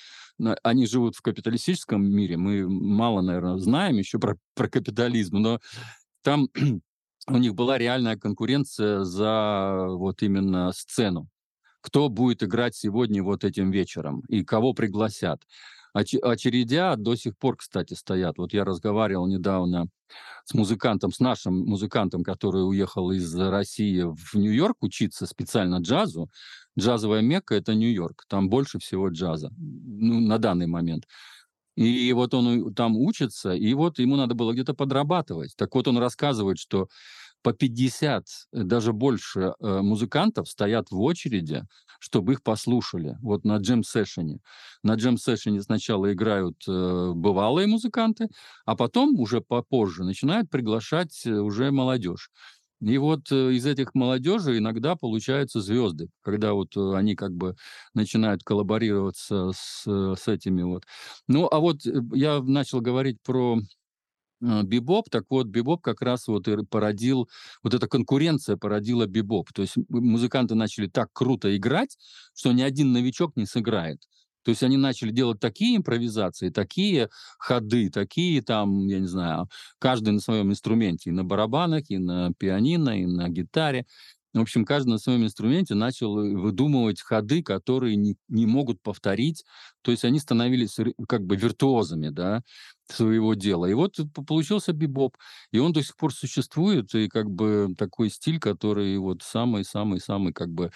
Они 0.62 0.86
живут 0.86 1.16
в 1.16 1.22
капиталистическом 1.22 2.04
мире, 2.04 2.36
мы 2.36 2.68
мало, 2.68 3.20
наверное, 3.20 3.58
знаем 3.58 3.96
еще 3.96 4.18
про, 4.18 4.36
про 4.54 4.68
капитализм, 4.68 5.38
но 5.38 5.60
там 6.22 6.48
у 7.28 7.36
них 7.36 7.54
была 7.54 7.78
реальная 7.78 8.16
конкуренция 8.16 9.04
за 9.04 9.86
вот 9.88 10.22
именно 10.22 10.72
сцену 10.72 11.28
кто 11.80 12.08
будет 12.08 12.42
играть 12.42 12.74
сегодня 12.76 13.22
вот 13.22 13.44
этим 13.44 13.70
вечером 13.70 14.22
и 14.28 14.44
кого 14.44 14.74
пригласят. 14.74 15.42
Оч- 15.97 16.20
очередя 16.20 16.97
до 16.97 17.14
сих 17.14 17.37
пор, 17.37 17.56
кстати, 17.56 17.94
стоят. 17.94 18.38
Вот 18.38 18.52
я 18.52 18.64
разговаривал 18.64 19.26
недавно 19.26 19.88
с 20.44 20.54
музыкантом, 20.54 21.12
с 21.12 21.20
нашим 21.20 21.64
музыкантом, 21.66 22.23
который 22.23 22.66
уехал 22.68 23.11
из 23.11 23.35
России 23.37 24.02
в 24.02 24.35
Нью-Йорк 24.35 24.78
учиться 24.80 25.26
специально 25.26 25.76
джазу. 25.76 26.28
Джазовая 26.78 27.20
Мекка– 27.20 27.54
это 27.54 27.75
Нью-Йорк. 27.75 28.25
Там 28.28 28.49
больше 28.49 28.78
всего 28.78 29.09
джаза 29.09 29.50
ну, 29.56 30.20
на 30.20 30.38
данный 30.38 30.66
момент. 30.66 31.04
И 31.76 32.12
вот 32.12 32.35
он 32.35 32.75
там 32.75 32.97
учится, 32.97 33.52
и 33.52 33.73
вот 33.75 33.99
ему 33.99 34.16
надо 34.16 34.35
было 34.35 34.52
где-то 34.52 34.75
подрабатывать. 34.75 35.54
Так 35.56 35.75
вот 35.75 35.88
он 35.88 35.99
рассказывает, 35.99 36.59
что 36.59 36.88
по 37.42 37.52
50, 37.52 38.25
э, 38.52 38.62
даже 38.62 38.92
больше 38.92 39.54
э, 39.61 39.80
музыкантов 39.80 40.49
стоят 40.49 40.90
в 40.90 41.00
очереди, 41.00 41.64
чтобы 41.99 42.35
их 42.35 42.42
послушали. 42.42 43.16
Вот 43.23 43.44
на 43.44 43.56
джем-сессионе. 43.59 44.38
На 44.82 44.94
джем-сессионе 44.94 45.62
сначала 45.62 46.12
играют 46.12 46.56
э, 46.68 47.12
бывалые 47.14 47.66
музыканты, 47.66 48.28
а 48.66 48.76
потом 48.76 49.18
уже 49.18 49.40
попозже 49.40 50.04
начинают 50.04 50.50
приглашать 50.50 51.26
уже 51.26 51.70
молодежь. 51.70 52.30
И 52.80 52.97
вот 52.97 53.30
из 53.30 53.66
этих 53.66 53.94
молодежи 53.94 54.56
иногда 54.56 54.97
получаются 54.97 55.61
звезды, 55.61 56.09
когда 56.23 56.54
вот 56.54 56.75
они 56.78 57.14
как 57.14 57.32
бы 57.32 57.54
начинают 57.92 58.42
коллаборироваться 58.42 59.50
с, 59.54 59.85
с 59.85 60.28
этими 60.28 60.62
вот. 60.62 60.85
Ну, 61.28 61.47
а 61.50 61.59
вот 61.59 61.80
я 62.14 62.40
начал 62.40 62.80
говорить 62.80 63.18
про 63.23 63.59
бибоп, 64.40 65.11
так 65.11 65.25
вот, 65.30 65.47
бибоп 65.47 65.82
как 65.82 66.02
раз 66.02 66.28
вот 66.28 66.49
и 66.49 66.64
породил, 66.64 67.28
вот 67.62 67.75
эта 67.75 67.87
конкуренция 67.88 68.56
породила 68.56 69.06
бибоп. 69.06 69.52
То 69.52 69.62
есть 69.62 69.75
музыканты 69.88 70.54
начали 70.54 70.87
так 70.87 71.09
круто 71.12 71.56
играть, 71.56 71.97
что 72.35 72.52
ни 72.52 72.62
один 72.62 72.92
новичок 72.92 73.37
не 73.37 73.47
сыграет. 73.47 74.02
То 74.42 74.50
есть 74.50 74.62
они 74.62 74.76
начали 74.76 75.11
делать 75.11 75.38
такие 75.38 75.76
импровизации, 75.76 76.49
такие 76.49 77.11
ходы, 77.38 77.90
такие 77.90 78.40
там, 78.42 78.87
я 78.87 78.99
не 78.99 79.06
знаю, 79.06 79.49
каждый 79.78 80.11
на 80.11 80.20
своем 80.20 80.50
инструменте, 80.50 81.11
и 81.11 81.12
на 81.12 81.25
барабанах, 81.25 81.90
и 81.90 81.99
на 81.99 82.32
пианино, 82.38 82.99
и 83.00 83.06
на 83.06 83.28
гитаре. 83.28 83.87
В 84.32 84.40
общем, 84.40 84.64
каждый 84.64 84.90
на 84.90 84.99
своем 84.99 85.25
инструменте 85.25 85.75
начал 85.75 86.18
э, 86.20 86.37
выдумывать 86.37 87.00
ходы, 87.00 87.42
которые 87.42 87.97
не, 87.97 88.16
не 88.28 88.47
могут 88.47 88.80
повторить. 88.80 89.44
То 89.82 89.90
есть 89.90 90.04
они 90.04 90.20
становились 90.20 90.76
как 91.09 91.25
бы 91.25 91.37
виртуозами, 91.37 92.11
да, 92.11 92.42
своего 92.92 93.35
дела. 93.35 93.66
И 93.66 93.75
вот 93.75 93.97
получился 94.26 94.73
бибоп. 94.73 95.16
И 95.52 95.59
он 95.59 95.73
до 95.73 95.82
сих 95.82 95.97
пор 95.97 96.12
существует, 96.12 96.94
и 96.94 97.09
как 97.09 97.30
бы 97.30 97.75
такой 97.76 98.11
стиль, 98.11 98.38
который 98.40 98.97
вот 98.99 99.23
самый-самый-самый 99.23 100.32
как 100.32 100.50
бы 100.50 100.70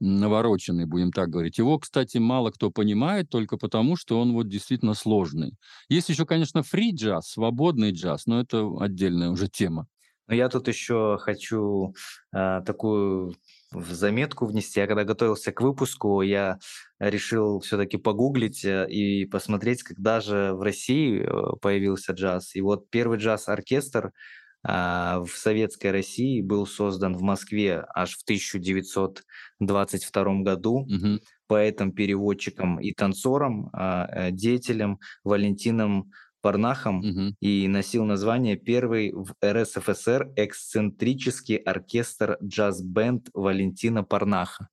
навороченный, 0.00 0.86
будем 0.86 1.12
так 1.12 1.28
говорить. 1.30 1.58
Его, 1.58 1.78
кстати, 1.78 2.18
мало 2.18 2.50
кто 2.50 2.70
понимает 2.70 3.28
только 3.30 3.56
потому, 3.56 3.96
что 3.96 4.20
он 4.20 4.32
вот 4.32 4.48
действительно 4.48 4.94
сложный. 4.94 5.56
Есть 5.88 6.08
еще, 6.08 6.26
конечно, 6.26 6.62
фри-джаз, 6.62 7.30
свободный 7.30 7.92
джаз, 7.92 8.26
но 8.26 8.40
это 8.40 8.68
отдельная 8.80 9.30
уже 9.30 9.48
тема. 9.48 9.86
Но 10.28 10.34
я 10.34 10.48
тут 10.48 10.68
еще 10.68 11.18
хочу 11.20 11.94
а, 12.32 12.60
такую 12.62 13.34
в 13.72 13.92
заметку 13.92 14.46
внести. 14.46 14.80
Я 14.80 14.86
когда 14.86 15.04
готовился 15.04 15.52
к 15.52 15.60
выпуску, 15.60 16.22
я 16.22 16.58
решил 16.98 17.60
все-таки 17.60 17.96
погуглить 17.96 18.64
э, 18.64 18.86
и 18.88 19.26
посмотреть, 19.26 19.82
когда 19.82 20.20
же 20.20 20.52
в 20.54 20.62
России 20.62 21.22
э, 21.22 21.56
появился 21.60 22.12
джаз. 22.12 22.54
И 22.54 22.60
вот 22.60 22.90
первый 22.90 23.18
джаз-оркестр 23.18 24.12
а, 24.64 25.20
в 25.20 25.30
советской 25.30 25.90
России 25.90 26.40
был 26.40 26.66
создан 26.66 27.16
в 27.16 27.22
Москве 27.22 27.84
аж 27.94 28.16
в 28.16 28.22
1922 28.22 30.42
году 30.42 30.86
Мгм. 30.88 31.20
поэтом-переводчиком 31.48 32.80
и 32.80 32.92
танцором, 32.92 33.70
а, 33.72 34.06
э, 34.06 34.30
деятелем 34.30 35.00
Валентином 35.24 36.12
Парнахом 36.42 36.98
Мгм. 36.98 37.36
и 37.40 37.68
носил 37.68 38.04
название 38.04 38.56
первый 38.56 39.12
в 39.12 39.34
РСФСР 39.44 40.32
эксцентрический 40.36 41.56
оркестр 41.56 42.36
джаз-бенд 42.42 43.28
Валентина 43.32 44.04
Парнаха. 44.04 44.68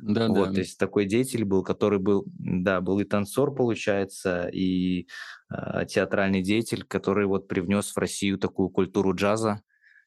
Да-да. 0.00 0.28
Вот, 0.28 0.54
то 0.54 0.60
есть 0.60 0.78
такой 0.78 1.04
деятель 1.04 1.44
был, 1.44 1.62
который 1.62 1.98
был, 1.98 2.24
да, 2.26 2.80
был 2.80 3.00
и 3.00 3.04
танцор, 3.04 3.54
получается, 3.54 4.48
и 4.48 5.08
э, 5.52 5.84
театральный 5.86 6.42
деятель, 6.42 6.84
который 6.84 7.26
вот 7.26 7.48
привнес 7.48 7.92
в 7.94 7.98
Россию 7.98 8.38
такую 8.38 8.70
культуру 8.70 9.14
джаза. 9.14 9.60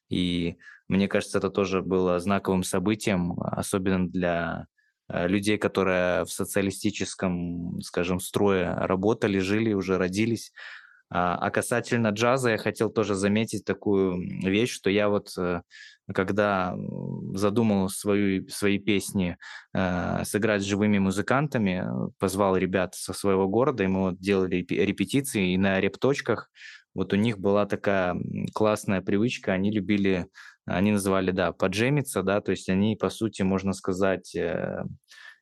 И 0.08 0.56
мне 0.88 1.06
кажется, 1.08 1.38
это 1.38 1.50
тоже 1.50 1.82
было 1.82 2.18
знаковым 2.18 2.64
событием, 2.64 3.38
особенно 3.40 4.08
для 4.08 4.66
э, 5.08 5.28
людей, 5.28 5.58
которые 5.58 6.24
в 6.24 6.30
социалистическом, 6.30 7.80
скажем, 7.80 8.18
строе 8.20 8.74
работали, 8.74 9.38
жили, 9.38 9.74
уже 9.74 9.96
родились. 9.96 10.52
А 11.16 11.36
а 11.36 11.50
касательно 11.50 12.08
джаза 12.08 12.50
я 12.50 12.58
хотел 12.58 12.90
тоже 12.90 13.14
заметить 13.14 13.64
такую 13.64 14.20
вещь, 14.42 14.72
что 14.72 14.90
я 14.90 15.08
вот 15.08 15.28
э, 15.38 15.62
когда 16.12 16.74
задумал 17.34 17.88
свою, 17.88 18.48
свои 18.48 18.78
песни 18.78 19.36
э, 19.72 20.24
сыграть 20.24 20.62
с 20.62 20.64
живыми 20.64 20.98
музыкантами, 20.98 21.84
э, 21.86 22.10
позвал 22.18 22.56
ребят 22.56 22.96
со 22.96 23.12
своего 23.12 23.46
города, 23.46 23.84
и 23.84 23.86
мы 23.86 24.00
вот 24.00 24.18
делали 24.18 24.56
репе- 24.56 24.84
репетиции, 24.84 25.52
и 25.52 25.56
на 25.56 25.80
репточках. 25.80 26.50
Вот 26.94 27.12
у 27.12 27.16
них 27.16 27.38
была 27.38 27.66
такая 27.66 28.16
классная 28.52 29.00
привычка, 29.00 29.52
они 29.52 29.70
любили, 29.70 30.26
они 30.66 30.90
называли, 30.90 31.30
да, 31.30 31.52
поджемиться, 31.52 32.24
да, 32.24 32.40
то 32.40 32.50
есть 32.50 32.68
они, 32.68 32.96
по 32.96 33.08
сути, 33.08 33.42
можно 33.42 33.72
сказать, 33.72 34.34
э, 34.34 34.82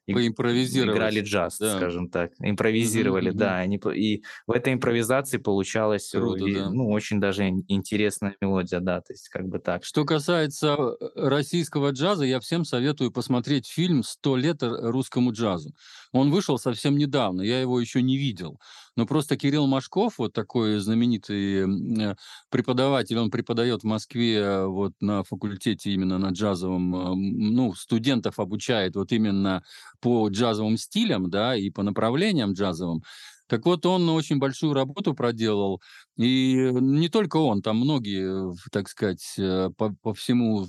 Поимпровизировать. 0.06 0.96
играли 0.96 1.20
джаз, 1.20 1.58
Да. 1.58 1.76
скажем 1.76 2.08
так, 2.10 2.32
импровизировали, 2.40 3.30
мгм. 3.30 3.38
да, 3.38 3.56
они, 3.58 3.80
и 3.94 4.22
в 4.46 4.52
этой 4.52 4.72
импровизации 4.72 5.38
получалась, 5.38 6.12
э, 6.14 6.18
Круто, 6.18 6.44
ви- 6.44 6.54
да. 6.54 6.70
ну, 6.70 6.90
очень 6.90 7.20
даже 7.20 7.48
ин- 7.48 7.64
интересная 7.68 8.34
мелодия, 8.40 8.80
да, 8.80 9.00
то 9.00 9.12
есть 9.12 9.28
как 9.28 9.46
бы 9.46 9.58
так. 9.58 9.84
Что 9.84 10.04
касается 10.04 10.76
э, 11.00 11.06
российского 11.14 11.90
джаза, 11.90 12.24
я 12.24 12.40
всем 12.40 12.64
советую 12.64 13.12
посмотреть 13.12 13.68
фильм 13.68 14.02
«Сто 14.02 14.36
лет 14.36 14.58
русскому 14.62 15.32
джазу». 15.32 15.70
Он 16.12 16.30
вышел 16.30 16.58
совсем 16.58 16.96
недавно, 16.98 17.42
я 17.42 17.60
его 17.60 17.80
еще 17.80 18.02
не 18.02 18.18
видел. 18.18 18.58
но 18.96 19.06
просто 19.06 19.36
Кирилл 19.36 19.66
Машков, 19.66 20.18
вот 20.18 20.34
такой 20.34 20.78
знаменитый 20.78 21.64
э, 22.10 22.16
преподаватель, 22.50 23.18
он 23.18 23.30
преподает 23.30 23.82
в 23.82 23.86
Москве 23.86 24.36
э, 24.36 24.66
вот 24.66 24.92
на 25.00 25.24
факультете 25.24 25.90
именно 25.90 26.18
на 26.18 26.28
джазовом, 26.30 26.94
э, 26.94 27.14
ну, 27.14 27.74
студентов 27.74 28.38
обучает 28.38 28.94
вот 28.96 29.10
именно 29.12 29.62
по 30.00 30.28
джазовым 30.28 30.76
стилям, 30.76 31.30
да, 31.30 31.56
и 31.56 31.70
по 31.70 31.82
направлениям 31.82 32.52
джазовым. 32.52 33.02
Так 33.48 33.64
вот, 33.66 33.84
он 33.86 34.08
очень 34.10 34.38
большую 34.38 34.72
работу 34.74 35.14
проделал, 35.14 35.82
и 36.16 36.70
не 36.72 37.08
только 37.08 37.36
он, 37.36 37.60
там 37.62 37.78
многие, 37.78 38.54
так 38.70 38.88
сказать, 38.88 39.34
по, 39.76 39.94
по 40.02 40.14
всему, 40.14 40.66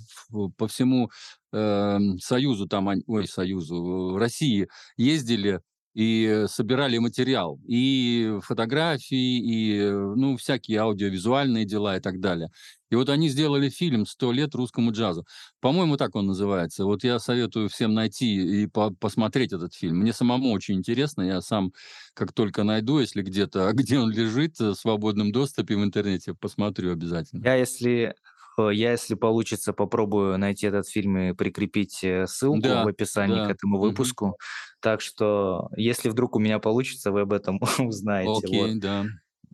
по 0.58 0.68
всему 0.68 1.10
э, 1.54 2.00
Союзу, 2.20 2.68
там, 2.68 2.90
ой, 3.08 3.28
Союзу, 3.28 4.18
России 4.18 4.68
ездили 4.98 5.62
и 5.94 6.46
собирали 6.48 6.98
материал, 6.98 7.60
и 7.68 8.40
фотографии, 8.42 9.38
и, 9.38 9.92
ну, 9.92 10.38
всякие 10.38 10.80
аудиовизуальные 10.80 11.66
дела 11.66 11.98
и 11.98 12.00
так 12.00 12.20
далее. 12.20 12.50
И 12.90 12.96
вот 12.96 13.10
они 13.10 13.30
сделали 13.30 13.70
фильм 13.70 14.06
«Сто 14.06 14.32
лет 14.32 14.56
русскому 14.56 14.92
джазу». 14.92 15.26
По-моему, 15.62 15.98
так 15.98 16.16
он 16.16 16.28
называется. 16.28 16.86
Вот 16.86 17.04
я 17.04 17.20
советую 17.20 17.70
всем 17.70 17.94
найти 17.94 18.64
и 18.64 18.68
по 18.68 18.92
посмотреть 18.92 19.54
этот 19.54 19.74
фильм. 19.74 19.98
Мне 19.98 20.14
самому 20.14 20.52
очень 20.52 20.76
интересно. 20.76 21.22
Я 21.22 21.42
сам, 21.42 21.74
как 22.14 22.34
только 22.34 22.64
найду, 22.64 23.00
если 23.00 23.22
где-то, 23.22 23.72
где 23.74 24.00
он 24.00 24.12
лежит 24.12 24.60
в 24.60 24.74
свободном 24.76 25.32
доступе 25.32 25.76
в 25.76 25.84
интернете, 25.84 26.34
посмотрю 26.34 26.92
обязательно. 26.92 27.44
Я, 27.44 27.56
если 27.56 28.16
Э, 28.16 28.33
я, 28.60 28.92
если 28.92 29.16
получится, 29.16 29.74
попробую 29.74 30.38
найти 30.38 30.68
этот 30.68 30.88
фильм 30.88 31.18
и 31.18 31.34
прикрепить 31.34 32.04
э, 32.04 32.28
ссылку 32.28 32.68
Да, 32.68 32.80
в 32.80 32.88
описании 32.88 33.42
к 33.42 33.50
да. 33.50 33.52
этому 33.52 33.80
Мгм. 33.82 34.16
выпуску. 34.18 34.38
Так 34.82 35.02
что, 35.02 35.70
если 35.76 36.10
вдруг 36.10 36.36
у 36.36 36.40
меня 36.40 36.60
получится, 36.60 37.12
вы 37.12 37.22
об 37.22 37.34
этом 37.34 37.60
узнаете. 37.80 38.48
Вот. 38.48 38.72
Окей, 38.72 38.80
да. 38.80 38.96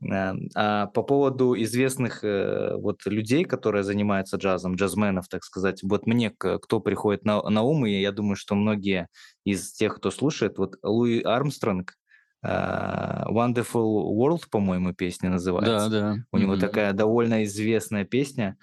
А 0.09 0.33
а 0.55 0.87
по 0.87 1.03
поводу 1.03 1.55
известных 1.61 2.23
э, 2.23 2.75
вот 2.77 3.05
людей, 3.05 3.43
которые 3.43 3.83
занимаются 3.83 4.37
джазом, 4.37 4.75
джазменов, 4.75 5.27
так 5.27 5.43
сказать, 5.43 5.81
вот 5.83 6.07
мне 6.07 6.29
к- 6.31 6.59
кто 6.59 6.79
приходит 6.79 7.25
на, 7.25 7.41
на 7.49 7.63
ум, 7.63 7.85
и 7.85 7.91
я 7.99 8.13
думаю, 8.13 8.37
что 8.37 8.55
многие 8.55 9.07
из 9.45 9.73
тех, 9.73 9.95
кто 9.97 10.09
слушает, 10.11 10.57
вот 10.57 10.75
Луи 10.83 11.21
Армстронг, 11.21 11.95
Wonderful 12.43 14.13
World, 14.15 14.43
по-моему, 14.49 14.93
песня 14.93 15.27
Да, 15.29 15.33
называется. 15.33 15.89
да. 15.89 16.15
У 16.31 16.37
него 16.37 16.53
Мгм. 16.53 16.61
такая 16.61 16.93
довольно 16.93 17.43
известная 17.43 18.05
песня 18.05 18.57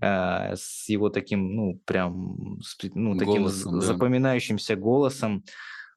а, 0.00 0.54
с 0.56 0.88
его 0.88 1.10
таким, 1.10 1.54
ну, 1.54 1.80
прям, 1.84 2.58
ну, 2.94 3.16
таким 3.16 3.42
Голосом, 3.42 3.80
да. 3.80 3.86
запоминающимся 3.86 4.76
голосом. 4.76 5.44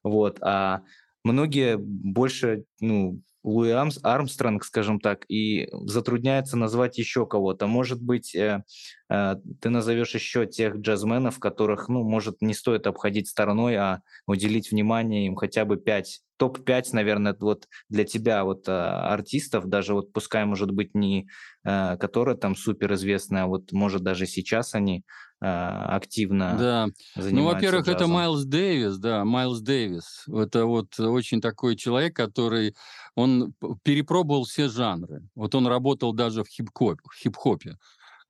Вот. 0.02 0.38
А 0.42 0.82
многие 1.24 1.76
больше, 1.78 2.64
ну, 2.80 3.20
Луи 3.44 3.70
Армс- 3.70 4.00
Армстронг, 4.02 4.64
скажем 4.64 4.98
так, 4.98 5.24
и 5.28 5.68
затрудняется 5.72 6.56
назвать 6.56 6.98
еще 6.98 7.26
кого-то. 7.26 7.66
Может 7.66 8.02
быть, 8.02 8.34
э, 8.34 8.64
э, 9.10 9.36
ты 9.60 9.68
назовешь 9.70 10.14
еще 10.14 10.46
тех 10.46 10.76
джазменов, 10.76 11.38
которых, 11.38 11.88
ну, 11.88 12.02
может, 12.02 12.40
не 12.40 12.54
стоит 12.54 12.86
обходить 12.86 13.28
стороной, 13.28 13.76
а 13.76 14.00
уделить 14.26 14.70
внимание 14.70 15.26
им 15.26 15.36
хотя 15.36 15.64
бы 15.66 15.76
пять 15.76 16.22
топ-5, 16.38 16.92
наверное, 16.94 17.36
вот 17.38 17.68
для 17.88 18.04
тебя 18.04 18.44
вот 18.44 18.64
а, 18.68 19.12
артистов, 19.12 19.66
даже 19.68 19.94
вот 19.94 20.12
пускай, 20.12 20.44
может 20.44 20.72
быть, 20.72 20.94
не 20.94 21.28
а, 21.64 21.96
которые 21.96 22.36
там 22.36 22.56
суперизвестные, 22.56 23.44
а 23.44 23.46
вот 23.46 23.70
может 23.72 24.02
даже 24.02 24.26
сейчас 24.26 24.74
они 24.74 25.04
активно 25.44 26.56
Да. 26.58 26.88
Ну, 27.16 27.44
во-первых, 27.44 27.88
это. 27.88 28.06
Майлз 28.06 28.44
Дэвис, 28.44 28.98
да, 28.98 29.24
Майлз 29.24 29.60
Дэвис. 29.60 30.24
Это 30.28 30.66
вот 30.66 30.98
очень 30.98 31.40
такой 31.40 31.76
человек, 31.76 32.16
который, 32.16 32.74
он 33.14 33.54
перепробовал 33.82 34.44
все 34.44 34.68
жанры. 34.68 35.22
Вот 35.34 35.54
он 35.54 35.66
работал 35.66 36.12
даже 36.12 36.44
в 36.44 36.48
хип-хоп- 36.48 37.00
в 37.04 37.14
хип-хопе. 37.14 37.76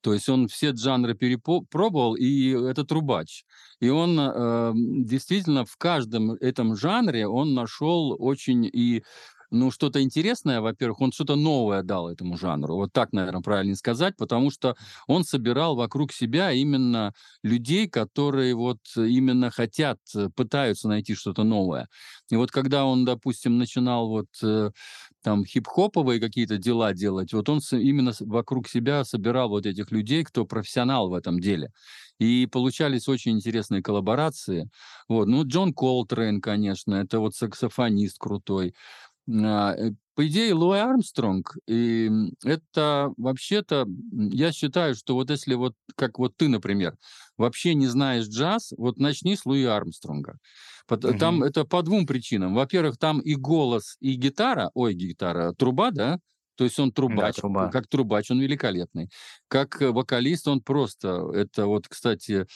То 0.04 0.12
есть 0.12 0.28
он 0.28 0.48
все 0.48 0.76
жанры 0.76 1.14
перепробовал, 1.14 2.14
и 2.14 2.50
это 2.50 2.84
трубач. 2.84 3.44
И 3.80 3.88
он 3.88 4.20
э, 4.20 4.72
действительно 4.74 5.64
в 5.64 5.78
каждом 5.78 6.32
этом 6.32 6.76
жанре 6.76 7.26
он 7.26 7.54
нашел 7.54 8.14
очень 8.18 8.66
и 8.66 9.02
ну, 9.54 9.70
что-то 9.70 10.02
интересное, 10.02 10.60
во-первых, 10.60 11.00
он 11.00 11.12
что-то 11.12 11.36
новое 11.36 11.82
дал 11.82 12.08
этому 12.10 12.36
жанру. 12.36 12.74
Вот 12.76 12.92
так, 12.92 13.12
наверное, 13.12 13.40
правильно 13.42 13.76
сказать, 13.76 14.16
потому 14.16 14.50
что 14.50 14.76
он 15.06 15.24
собирал 15.24 15.76
вокруг 15.76 16.12
себя 16.12 16.52
именно 16.52 17.14
людей, 17.42 17.88
которые 17.88 18.54
вот 18.54 18.78
именно 18.96 19.50
хотят, 19.50 19.98
э, 20.14 20.28
пытаются 20.34 20.88
найти 20.88 21.14
что-то 21.14 21.44
новое. 21.44 21.88
И 22.30 22.36
вот 22.36 22.50
когда 22.50 22.84
он, 22.84 23.04
допустим, 23.04 23.58
начинал 23.58 24.08
вот 24.08 24.28
э, 24.42 24.70
там 25.22 25.44
хип-хоповые 25.44 26.20
какие-то 26.20 26.58
дела 26.58 26.92
делать, 26.92 27.32
вот 27.32 27.48
он 27.48 27.60
именно 27.72 28.12
вокруг 28.20 28.68
себя 28.68 29.04
собирал 29.04 29.48
вот 29.48 29.66
этих 29.66 29.90
людей, 29.90 30.24
кто 30.24 30.44
профессионал 30.44 31.08
в 31.08 31.14
этом 31.14 31.40
деле. 31.40 31.70
И 32.18 32.46
получались 32.46 33.08
очень 33.08 33.32
интересные 33.32 33.82
коллаборации. 33.82 34.70
Вот. 35.08 35.26
Ну, 35.26 35.46
Джон 35.46 35.72
Колтрейн, 35.74 36.40
конечно, 36.40 36.94
это 36.94 37.18
вот 37.18 37.34
саксофонист 37.34 38.18
крутой. 38.18 38.74
А, 39.28 39.74
э, 39.76 39.90
По 40.14 40.26
идее, 40.28 40.54
Луи 40.54 40.78
Армстронг, 40.78 41.56
и 41.66 42.08
это 42.44 43.12
вообще-то, 43.16 43.86
я 44.12 44.52
считаю, 44.52 44.94
что 44.94 45.14
вот 45.14 45.28
если 45.30 45.54
вот, 45.54 45.74
как 45.96 46.18
вот 46.20 46.36
ты, 46.36 46.46
например, 46.48 46.94
вообще 47.36 47.74
не 47.74 47.88
знаешь 47.88 48.26
джаз, 48.28 48.72
вот 48.76 48.98
начни 48.98 49.34
с 49.36 49.44
Луи 49.44 49.64
Армстронга. 49.64 50.38
Пот- 50.86 51.16
Там 51.18 51.42
Мгм. 51.42 51.44
это 51.44 51.64
по 51.64 51.82
двум 51.82 52.06
причинам. 52.06 52.54
Во-первых, 52.54 52.96
там 52.98 53.18
и 53.20 53.34
голос, 53.34 53.96
и 54.00 54.14
гитара, 54.14 54.70
ой, 54.74 54.94
гитара, 54.94 55.52
труба, 55.52 55.90
да, 55.90 56.18
то 56.56 56.62
есть 56.64 56.78
он 56.78 56.92
Да, 57.20 57.30
трубач, 57.30 57.38
труба. 57.38 57.66
как 57.70 57.88
трубач 57.88 58.30
он 58.30 58.40
великолепный. 58.40 59.08
Как 59.48 59.82
э, 59.82 59.90
вокалист 59.90 60.46
он 60.46 60.60
просто, 60.60 61.30
это 61.34 61.66
вот, 61.66 61.88
кстати, 61.88 62.46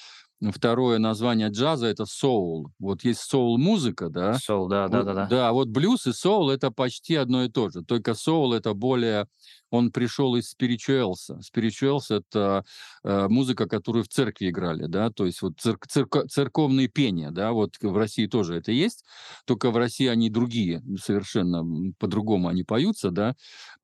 второе 0.52 0.98
название 0.98 1.48
джаза 1.48 1.86
это 1.86 2.06
соул. 2.06 2.70
Вот 2.78 3.02
есть 3.04 3.20
соул-музыка, 3.20 4.08
да, 4.08 4.34
Сол, 4.34 4.68
да, 4.68 4.88
да, 4.88 4.98
вот, 4.98 5.06
да, 5.06 5.14
да. 5.14 5.26
да, 5.26 5.52
вот 5.52 5.68
блюз 5.68 6.06
и 6.06 6.12
соул 6.12 6.50
это 6.50 6.70
почти 6.70 7.16
одно 7.16 7.44
и 7.44 7.48
то 7.48 7.70
же. 7.70 7.82
Только 7.82 8.14
соул 8.14 8.52
это 8.52 8.74
более, 8.74 9.26
он 9.70 9.92
пришел 9.92 10.36
из 10.36 10.50
спиричуэлса. 10.50 11.40
Спиричуэлс 11.42 12.10
это 12.10 12.64
э, 13.04 13.28
музыка, 13.28 13.66
которую 13.66 14.04
в 14.04 14.08
церкви 14.08 14.50
играли, 14.50 14.86
да, 14.86 15.10
то 15.10 15.26
есть 15.26 15.42
вот 15.42 15.54
церк- 15.60 15.86
церко- 15.88 16.26
церковные 16.26 16.88
пения, 16.88 17.30
да, 17.30 17.52
вот 17.52 17.76
в 17.80 17.96
России 17.96 18.26
тоже 18.26 18.56
это 18.56 18.72
есть, 18.72 19.04
только 19.46 19.70
в 19.70 19.76
России 19.76 20.06
они 20.06 20.30
другие, 20.30 20.82
совершенно 21.00 21.92
по-другому 21.98 22.48
они 22.48 22.64
поются, 22.64 23.10
да, 23.10 23.34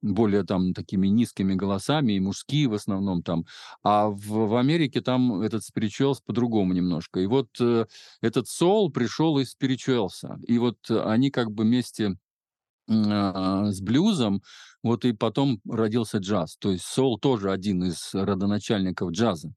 более 0.03 0.45
там 0.45 0.75
такими 0.75 1.09
низкими 1.09 1.55
голосами 1.55 2.13
и 2.15 2.21
мужские 2.21 2.69
в 2.69 2.75
основном 2.75 3.23
там, 3.23 3.45
а 3.83 4.09
в, 4.09 4.49
в 4.49 4.57
Америке 4.57 5.01
там 5.01 5.41
этот 5.43 5.65
спиричуэлс 5.65 6.21
по-другому 6.21 6.73
немножко. 6.73 7.21
И 7.21 7.27
вот 7.27 7.49
э, 7.61 7.87
этот 8.21 8.49
соул 8.49 8.91
пришел 8.91 9.39
из 9.39 9.51
спиричуэлса. 9.51 10.39
И 10.47 10.59
вот 10.59 10.77
э, 10.91 11.01
они 11.03 11.31
как 11.31 11.51
бы 11.51 11.65
вместе 11.65 12.17
с 12.89 13.81
блюзом, 13.81 14.43
вот 14.83 15.05
и 15.05 15.13
потом 15.13 15.61
родился 15.69 16.19
джаз. 16.19 16.57
То 16.59 16.71
есть 16.71 16.85
соул 16.85 17.19
тоже 17.19 17.51
один 17.51 17.85
из 17.85 18.11
родоначальников 18.13 19.11
джаза. 19.13 19.53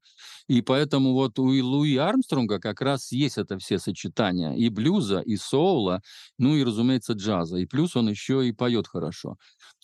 И 0.48 0.62
поэтому 0.62 1.12
вот 1.12 1.38
у 1.38 1.44
Луи 1.44 1.96
Армстронга 1.96 2.58
как 2.58 2.80
раз 2.80 3.12
есть 3.12 3.36
это 3.38 3.58
все 3.58 3.78
сочетания 3.78 4.54
и 4.54 4.70
блюза, 4.70 5.20
и 5.20 5.36
соула, 5.36 6.00
ну 6.38 6.56
и, 6.56 6.64
разумеется, 6.64 7.12
джаза. 7.12 7.58
И 7.58 7.66
плюс 7.66 7.96
он 7.96 8.08
еще 8.08 8.46
и 8.48 8.52
поет 8.52 8.86
хорошо. 8.88 9.36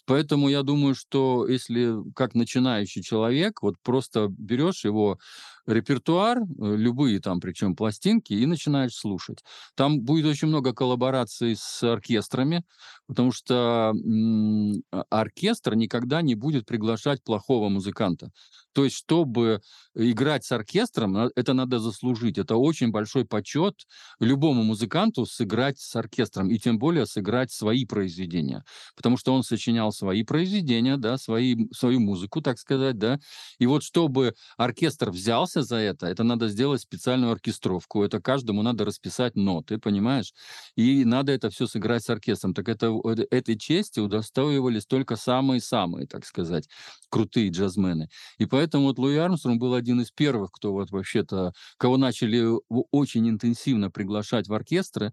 Поэтому 0.06 0.48
я 0.48 0.62
думаю, 0.62 0.94
что 0.94 1.46
если 1.48 1.94
как 2.14 2.34
начинающий 2.34 3.02
человек, 3.02 3.62
вот 3.62 3.76
просто 3.82 4.28
берешь 4.28 4.84
его 4.84 5.18
репертуар, 5.66 6.38
э, 6.40 6.76
любые 6.76 7.20
там, 7.20 7.40
причем 7.40 7.74
пластинки, 7.76 8.32
и 8.34 8.46
начинаешь 8.46 8.94
слушать. 8.94 9.42
Там 9.74 10.00
будет 10.02 10.26
очень 10.26 10.48
много 10.48 10.72
коллабораций 10.74 11.56
с 11.58 11.82
оркестрами, 11.82 12.64
потому 13.06 13.32
что 13.32 13.92
м, 13.94 14.82
а- 14.92 15.04
оркестр 15.10 15.74
никогда 15.74 16.22
не 16.22 16.34
будет 16.34 16.66
приглашать 16.66 17.22
плохого 17.24 17.68
музыканта. 17.68 18.30
То 18.72 18.84
есть, 18.84 18.96
чтобы 18.96 19.60
играть 19.94 20.44
с 20.44 20.52
оркестром, 20.52 21.16
это 21.36 21.52
надо 21.54 21.78
заслужить. 21.78 22.38
Это 22.38 22.56
очень 22.56 22.90
большой 22.90 23.24
почет 23.24 23.74
любому 24.20 24.64
музыканту 24.64 25.26
сыграть 25.26 25.78
с 25.78 25.94
оркестром, 25.96 26.50
и 26.50 26.58
тем 26.58 26.78
более 26.78 27.06
сыграть 27.06 27.52
свои 27.52 27.84
произведения, 27.86 28.64
потому 28.96 29.16
что 29.16 29.32
он 29.34 29.42
сочинял 29.42 29.92
свои 29.94 30.24
произведения, 30.24 30.96
да, 30.96 31.16
свои, 31.18 31.56
свою 31.72 32.00
музыку, 32.00 32.42
так 32.42 32.58
сказать, 32.58 32.98
да. 32.98 33.18
И 33.58 33.66
вот 33.66 33.82
чтобы 33.82 34.34
оркестр 34.56 35.10
взялся 35.10 35.62
за 35.62 35.76
это, 35.76 36.06
это 36.06 36.24
надо 36.24 36.48
сделать 36.48 36.80
специальную 36.82 37.32
оркестровку, 37.32 38.02
это 38.02 38.20
каждому 38.20 38.62
надо 38.62 38.84
расписать 38.84 39.36
ноты, 39.36 39.78
понимаешь? 39.78 40.32
И 40.76 41.04
надо 41.04 41.32
это 41.32 41.50
все 41.50 41.66
сыграть 41.66 42.04
с 42.04 42.10
оркестром. 42.10 42.54
Так 42.54 42.68
это, 42.68 42.92
этой 43.30 43.56
чести 43.58 44.00
удостоивались 44.00 44.86
только 44.86 45.16
самые-самые, 45.16 46.06
так 46.06 46.26
сказать, 46.26 46.68
крутые 47.10 47.50
джазмены. 47.50 48.08
И 48.38 48.46
поэтому 48.46 48.84
вот 48.84 48.98
Луи 48.98 49.16
Армстронг 49.16 49.60
был 49.60 49.74
один 49.74 50.00
из 50.00 50.10
первых, 50.10 50.50
кто 50.52 50.72
вот 50.72 50.90
вообще-то, 50.90 51.52
кого 51.78 51.96
начали 51.96 52.44
очень 52.90 53.28
интенсивно 53.28 53.90
приглашать 53.90 54.48
в 54.48 54.54
оркестры, 54.54 55.12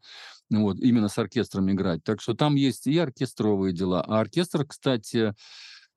вот, 0.59 0.79
именно 0.79 1.07
с 1.07 1.17
оркестром 1.17 1.71
играть. 1.71 2.03
Так 2.03 2.21
что 2.21 2.33
там 2.33 2.55
есть 2.55 2.87
и 2.87 2.97
оркестровые 2.97 3.73
дела. 3.73 4.03
А 4.05 4.19
оркестр, 4.19 4.65
кстати, 4.65 5.33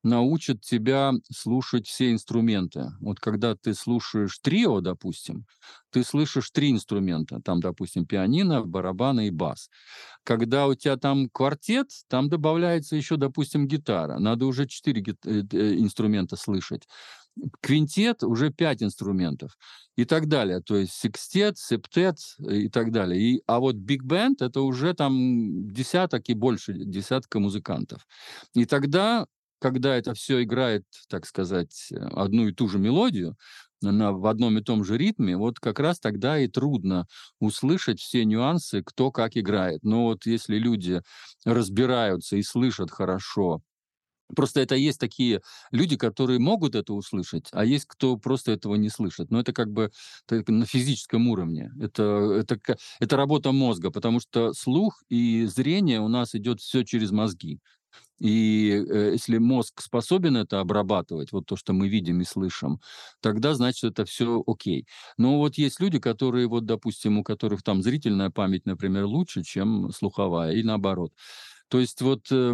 научит 0.04 0.60
тебя 0.60 1.12
слушать 1.32 1.86
все 1.88 2.12
инструменты. 2.12 2.92
Вот 3.00 3.18
когда 3.18 3.56
ты 3.56 3.74
слушаешь 3.74 4.38
трио, 4.38 4.80
допустим, 4.80 5.46
ты 5.90 6.04
слышишь 6.04 6.50
три 6.50 6.70
инструмента. 6.70 7.40
Там, 7.42 7.60
допустим, 7.60 8.06
пианино, 8.06 8.62
барабаны 8.62 9.28
и 9.28 9.30
бас. 9.30 9.70
Когда 10.22 10.66
у 10.66 10.74
тебя 10.74 10.96
там 10.96 11.28
квартет, 11.30 11.88
там 12.08 12.28
добавляется 12.28 12.96
еще, 12.96 13.16
допустим, 13.16 13.66
гитара. 13.66 14.18
Надо 14.18 14.46
уже 14.46 14.66
четыре 14.66 15.02
э, 15.02 15.42
э, 15.52 15.74
инструмента 15.76 16.36
слышать 16.36 16.86
квинтет 17.60 18.22
уже 18.22 18.50
пять 18.50 18.82
инструментов 18.82 19.56
и 19.96 20.04
так 20.04 20.28
далее. 20.28 20.60
То 20.60 20.76
есть 20.76 20.92
секстет, 20.92 21.58
септет 21.58 22.16
и 22.38 22.68
так 22.68 22.92
далее. 22.92 23.20
И, 23.20 23.42
а 23.46 23.60
вот 23.60 23.76
биг 23.76 24.02
бенд 24.04 24.42
это 24.42 24.60
уже 24.60 24.94
там 24.94 25.68
десяток 25.72 26.28
и 26.28 26.34
больше 26.34 26.74
десятка 26.74 27.40
музыкантов. 27.40 28.06
И 28.54 28.64
тогда, 28.64 29.26
когда 29.60 29.96
это 29.96 30.14
все 30.14 30.42
играет, 30.42 30.84
так 31.08 31.26
сказать, 31.26 31.90
одну 32.12 32.48
и 32.48 32.52
ту 32.52 32.68
же 32.68 32.78
мелодию, 32.78 33.36
на, 33.80 34.12
в 34.12 34.26
одном 34.26 34.58
и 34.58 34.62
том 34.62 34.82
же 34.82 34.96
ритме, 34.96 35.36
вот 35.36 35.60
как 35.60 35.78
раз 35.78 36.00
тогда 36.00 36.38
и 36.38 36.48
трудно 36.48 37.06
услышать 37.38 38.00
все 38.00 38.24
нюансы, 38.24 38.82
кто 38.82 39.10
как 39.10 39.36
играет. 39.36 39.82
Но 39.82 40.04
вот 40.04 40.26
если 40.26 40.56
люди 40.56 41.02
разбираются 41.44 42.36
и 42.36 42.42
слышат 42.42 42.90
хорошо 42.90 43.60
Просто 44.34 44.60
это 44.60 44.74
есть 44.74 44.98
такие 44.98 45.42
люди, 45.70 45.96
которые 45.96 46.38
могут 46.38 46.74
это 46.74 46.94
услышать, 46.94 47.48
а 47.52 47.64
есть 47.64 47.84
кто 47.86 48.16
просто 48.16 48.52
этого 48.52 48.74
не 48.76 48.88
слышит. 48.88 49.30
Но 49.30 49.40
это 49.40 49.52
как 49.52 49.70
бы 49.70 49.90
это 50.28 50.52
на 50.52 50.66
физическом 50.66 51.28
уровне. 51.28 51.70
Это, 51.80 52.02
это, 52.40 52.58
это 53.00 53.16
работа 53.16 53.52
мозга, 53.52 53.90
потому 53.90 54.20
что 54.20 54.52
слух 54.54 55.02
и 55.10 55.44
зрение 55.46 56.00
у 56.00 56.08
нас 56.08 56.34
идет 56.34 56.60
все 56.60 56.84
через 56.84 57.10
мозги. 57.10 57.60
И 58.20 58.70
э, 58.88 59.10
если 59.12 59.38
мозг 59.38 59.80
способен 59.82 60.36
это 60.36 60.60
обрабатывать, 60.60 61.32
вот 61.32 61.46
то, 61.46 61.56
что 61.56 61.72
мы 61.72 61.88
видим 61.88 62.20
и 62.20 62.24
слышим, 62.24 62.80
тогда 63.20 63.54
значит 63.54 63.84
это 63.84 64.04
все 64.04 64.42
окей. 64.46 64.86
Но 65.18 65.38
вот 65.38 65.56
есть 65.58 65.80
люди, 65.80 65.98
которые, 65.98 66.46
вот, 66.48 66.64
допустим, 66.64 67.18
у 67.18 67.24
которых 67.24 67.62
там 67.62 67.82
зрительная 67.82 68.30
память, 68.30 68.66
например, 68.66 69.04
лучше, 69.06 69.42
чем 69.42 69.90
слуховая, 69.92 70.52
и 70.52 70.62
наоборот. 70.62 71.12
То 71.68 71.80
есть 71.80 72.00
вот 72.02 72.30
э, 72.30 72.52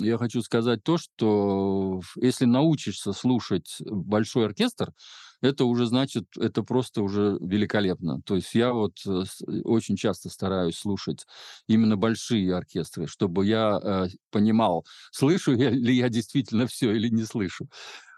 я 0.00 0.18
хочу 0.18 0.42
сказать 0.42 0.82
то, 0.82 0.98
что 0.98 2.00
если 2.16 2.46
научишься 2.46 3.12
слушать 3.12 3.76
большой 3.80 4.46
оркестр, 4.46 4.92
это 5.42 5.64
уже 5.64 5.86
значит, 5.86 6.24
это 6.38 6.62
просто 6.62 7.02
уже 7.02 7.38
великолепно. 7.40 8.20
То 8.26 8.36
есть 8.36 8.54
я 8.54 8.72
вот 8.72 8.94
э, 9.06 9.24
очень 9.64 9.96
часто 9.96 10.28
стараюсь 10.30 10.76
слушать 10.76 11.26
именно 11.68 11.96
большие 11.96 12.54
оркестры, 12.54 13.06
чтобы 13.06 13.46
я 13.46 13.78
э, 13.82 14.08
понимал, 14.30 14.84
слышу 15.12 15.52
я, 15.54 15.70
ли 15.70 15.94
я 15.96 16.08
действительно 16.08 16.66
все 16.66 16.92
или 16.94 17.08
не 17.08 17.24
слышу. 17.24 17.68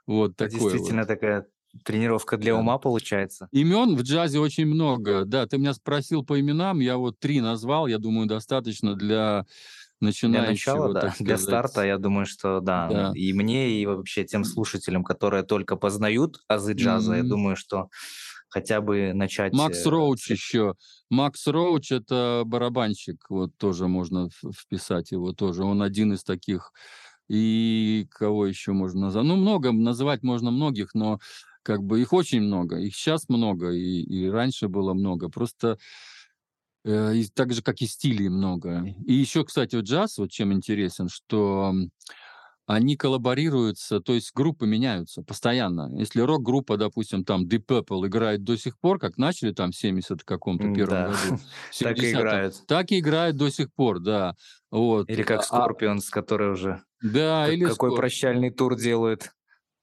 Вот 0.07 0.37
такое 0.37 0.77
Действительно 0.77 0.79
вот. 0.79 1.07
такая 1.07 1.47
тренировка 1.85 2.37
для 2.37 2.55
Да. 2.55 2.57
ума 2.57 2.79
получается. 2.79 3.51
Имен 3.53 3.97
в 3.97 4.03
джазе 4.03 4.39
очень 4.41 4.67
много. 4.67 5.25
Да, 5.27 5.47
ты 5.47 5.59
меня 5.59 5.75
спросил 5.75 6.25
по 6.25 6.41
именам, 6.41 6.81
я 6.81 6.97
вот 6.99 7.19
три 7.21 7.41
назвал, 7.41 7.87
я 7.87 7.99
думаю, 7.99 8.27
достаточно 8.29 8.95
для 8.97 9.47
Для 10.27 10.43
начала, 10.43 10.89
начинающего, 10.89 10.93
да. 10.95 11.01
так 11.01 11.15
Для 11.21 11.39
старта, 11.39 11.69
сказать. 11.69 11.89
я 11.89 11.99
думаю, 11.99 12.27
что 12.27 12.61
да, 12.61 12.89
Да. 12.89 13.13
и 13.15 13.33
мне, 13.33 13.81
и 13.81 13.87
вообще 13.87 14.25
тем 14.25 14.45
слушателям, 14.45 15.05
которые 15.05 15.43
только 15.45 15.77
познают 15.77 16.41
азы 16.49 16.73
джаза, 16.75 17.15
я 17.15 17.23
думаю, 17.23 17.57
что 17.57 17.89
хотя 18.49 18.81
бы 18.81 19.13
начать 19.15 19.53
Макс 19.55 19.87
э, 19.87 19.89
Роуч 19.91 20.31
еще. 20.31 20.75
Макс 21.11 21.47
Роуч 21.47 21.93
это 21.93 22.43
барабанщик, 22.47 23.27
вот 23.31 23.57
тоже 23.57 23.89
можно 23.89 24.29
в- 24.43 24.53
вписать 24.53 25.13
его 25.13 25.33
тоже. 25.33 25.65
Он 25.65 25.83
один 25.83 26.13
из 26.13 26.23
таких. 26.25 26.73
И 27.29 28.07
кого 28.11 28.47
еще 28.47 28.73
можно 28.73 29.03
назвать? 29.03 29.25
Ну, 29.25 29.37
много, 29.37 29.73
называть 29.73 30.23
можно 30.23 30.51
многих, 30.51 30.95
но 30.95 31.19
как 31.63 31.83
бы 31.83 32.01
их 32.01 32.13
очень 32.13 32.43
много. 32.43 32.77
Их 32.79 32.95
сейчас 32.95 33.29
много, 33.29 33.71
и, 33.71 34.03
и 34.03 34.29
раньше 34.29 34.69
было 34.69 34.93
много. 34.95 35.29
Просто 35.31 35.79
э, 36.85 37.15
и 37.17 37.27
так 37.29 37.53
же, 37.53 37.63
как 37.63 37.81
и 37.81 37.87
стилей 37.87 38.29
много. 38.29 38.85
И 39.07 39.15
еще, 39.15 39.45
кстати, 39.45 39.77
вот 39.77 39.85
джаз, 39.85 40.19
вот 40.19 40.31
чем 40.31 40.53
интересен, 40.53 41.09
что 41.09 41.73
они 42.67 42.97
коллаборируются, 42.97 44.01
то 44.01 44.15
есть 44.15 44.31
группы 44.35 44.67
меняются 44.67 45.23
постоянно. 45.23 45.91
Если 45.99 46.21
рок-группа, 46.21 46.77
допустим, 46.77 47.25
там 47.25 47.47
Deep 47.47 47.65
Purple 47.67 48.07
играет 48.07 48.45
до 48.45 48.57
сих 48.57 48.79
пор, 48.79 48.99
как 48.99 49.19
начали 49.19 49.53
там 49.53 49.73
в 49.73 49.77
70 49.77 50.23
каком-то 50.23 50.73
первом 50.73 50.89
Да, 50.91 51.07
году, 51.07 51.37
в 51.71 51.79
так 51.81 51.99
и 51.99 52.01
70-м, 52.13 52.21
играют. 52.21 52.67
так 52.67 52.93
и 52.93 53.01
играют 53.01 53.37
до 53.37 53.51
сих 53.51 53.73
пор, 53.75 53.99
да. 53.99 54.35
Вот. 54.71 55.11
Или 55.11 55.23
как 55.23 55.43
А, 55.51 55.69
Scorpions, 55.69 56.05
которые 56.11 56.53
уже 56.53 56.83
да, 57.03 57.47
как- 57.47 57.55
или 57.55 57.65
какой 57.65 57.91
Скор- 57.91 57.97
прощальный 57.99 58.51
тур 58.51 58.77
делают. 58.77 59.33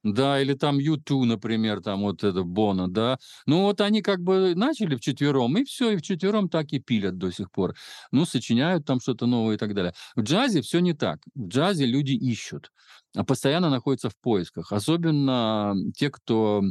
Да, 0.03 0.41
или 0.41 0.53
там 0.53 0.77
U2, 0.79 1.25
например, 1.25 1.81
там 1.81 2.01
вот 2.01 2.23
это 2.23 2.43
Бона, 2.43 2.88
да. 2.89 3.17
Ну 3.45 3.63
вот 3.63 3.81
они 3.81 4.01
как 4.01 4.21
бы 4.21 4.53
начали 4.55 4.95
вчетвером, 4.95 5.57
и 5.57 5.65
все, 5.65 5.91
и 5.91 5.97
вчетвером 5.97 6.47
так 6.49 6.71
и 6.71 6.79
пилят 6.79 7.17
до 7.17 7.31
сих 7.31 7.51
пор. 7.51 7.75
Ну, 8.12 8.25
сочиняют 8.25 8.85
там 8.85 9.01
что-то 9.01 9.25
новое 9.25 9.55
и 9.55 9.57
так 9.57 9.73
далее. 9.73 9.93
В 10.15 10.21
джазе 10.21 10.62
все 10.62 10.79
не 10.79 10.93
так. 10.93 11.19
В 11.35 11.47
джазе 11.49 11.85
люди 11.85 12.13
ищут, 12.13 12.71
а 13.15 13.25
постоянно 13.25 13.69
находятся 13.69 14.09
в 14.09 14.15
поисках. 14.17 14.71
Особенно 14.71 15.75
те, 15.95 16.09
кто 16.09 16.62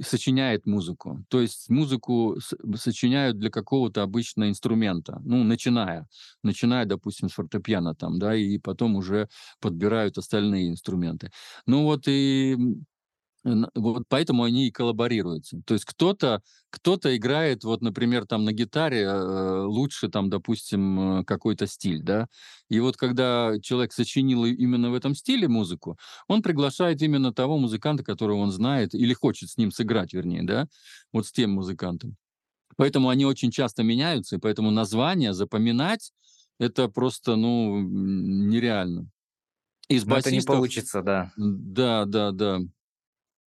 сочиняет 0.00 0.66
музыку. 0.66 1.24
То 1.28 1.40
есть 1.40 1.68
музыку 1.70 2.36
сочиняют 2.76 3.38
для 3.38 3.50
какого-то 3.50 4.02
обычно 4.02 4.48
инструмента. 4.48 5.20
Ну, 5.24 5.44
начиная. 5.44 6.06
Начиная, 6.42 6.84
допустим, 6.86 7.28
с 7.28 7.32
фортепиано 7.34 7.94
там, 7.94 8.18
да, 8.18 8.34
и 8.34 8.58
потом 8.58 8.96
уже 8.96 9.28
подбирают 9.60 10.18
остальные 10.18 10.68
инструменты. 10.70 11.30
Ну 11.66 11.84
вот 11.84 12.04
и 12.08 12.56
вот 13.74 14.04
поэтому 14.08 14.42
они 14.44 14.68
и 14.68 14.70
коллаборируются. 14.70 15.60
То 15.66 15.74
есть 15.74 15.84
кто-то 15.84 16.42
кто-то 16.70 17.16
играет, 17.16 17.62
вот, 17.62 17.82
например, 17.82 18.26
там 18.26 18.44
на 18.44 18.52
гитаре 18.52 19.02
э, 19.02 19.60
лучше, 19.62 20.08
там, 20.08 20.28
допустим, 20.28 21.20
э, 21.20 21.24
какой-то 21.24 21.68
стиль, 21.68 22.02
да. 22.02 22.26
И 22.68 22.80
вот 22.80 22.96
когда 22.96 23.52
человек 23.62 23.92
сочинил 23.92 24.44
именно 24.44 24.90
в 24.90 24.94
этом 24.94 25.14
стиле 25.14 25.46
музыку, 25.46 25.96
он 26.26 26.42
приглашает 26.42 27.00
именно 27.00 27.32
того 27.32 27.58
музыканта, 27.58 28.02
которого 28.02 28.38
он 28.38 28.50
знает 28.50 28.92
или 28.92 29.12
хочет 29.14 29.50
с 29.50 29.56
ним 29.56 29.70
сыграть, 29.70 30.14
вернее, 30.14 30.42
да, 30.42 30.66
вот 31.12 31.26
с 31.26 31.32
тем 31.32 31.52
музыкантом. 31.52 32.16
Поэтому 32.76 33.08
они 33.08 33.24
очень 33.24 33.52
часто 33.52 33.84
меняются, 33.84 34.36
и 34.36 34.40
поэтому 34.40 34.72
название 34.72 35.32
запоминать 35.32 36.12
это 36.58 36.88
просто, 36.88 37.36
ну, 37.36 37.80
нереально. 37.80 39.10
Из 39.88 40.04
Но 40.06 40.16
это 40.16 40.30
не 40.30 40.36
басистов, 40.36 40.56
получится, 40.56 41.02
да. 41.02 41.30
да, 41.36 42.04
да, 42.06 42.32
да. 42.32 42.60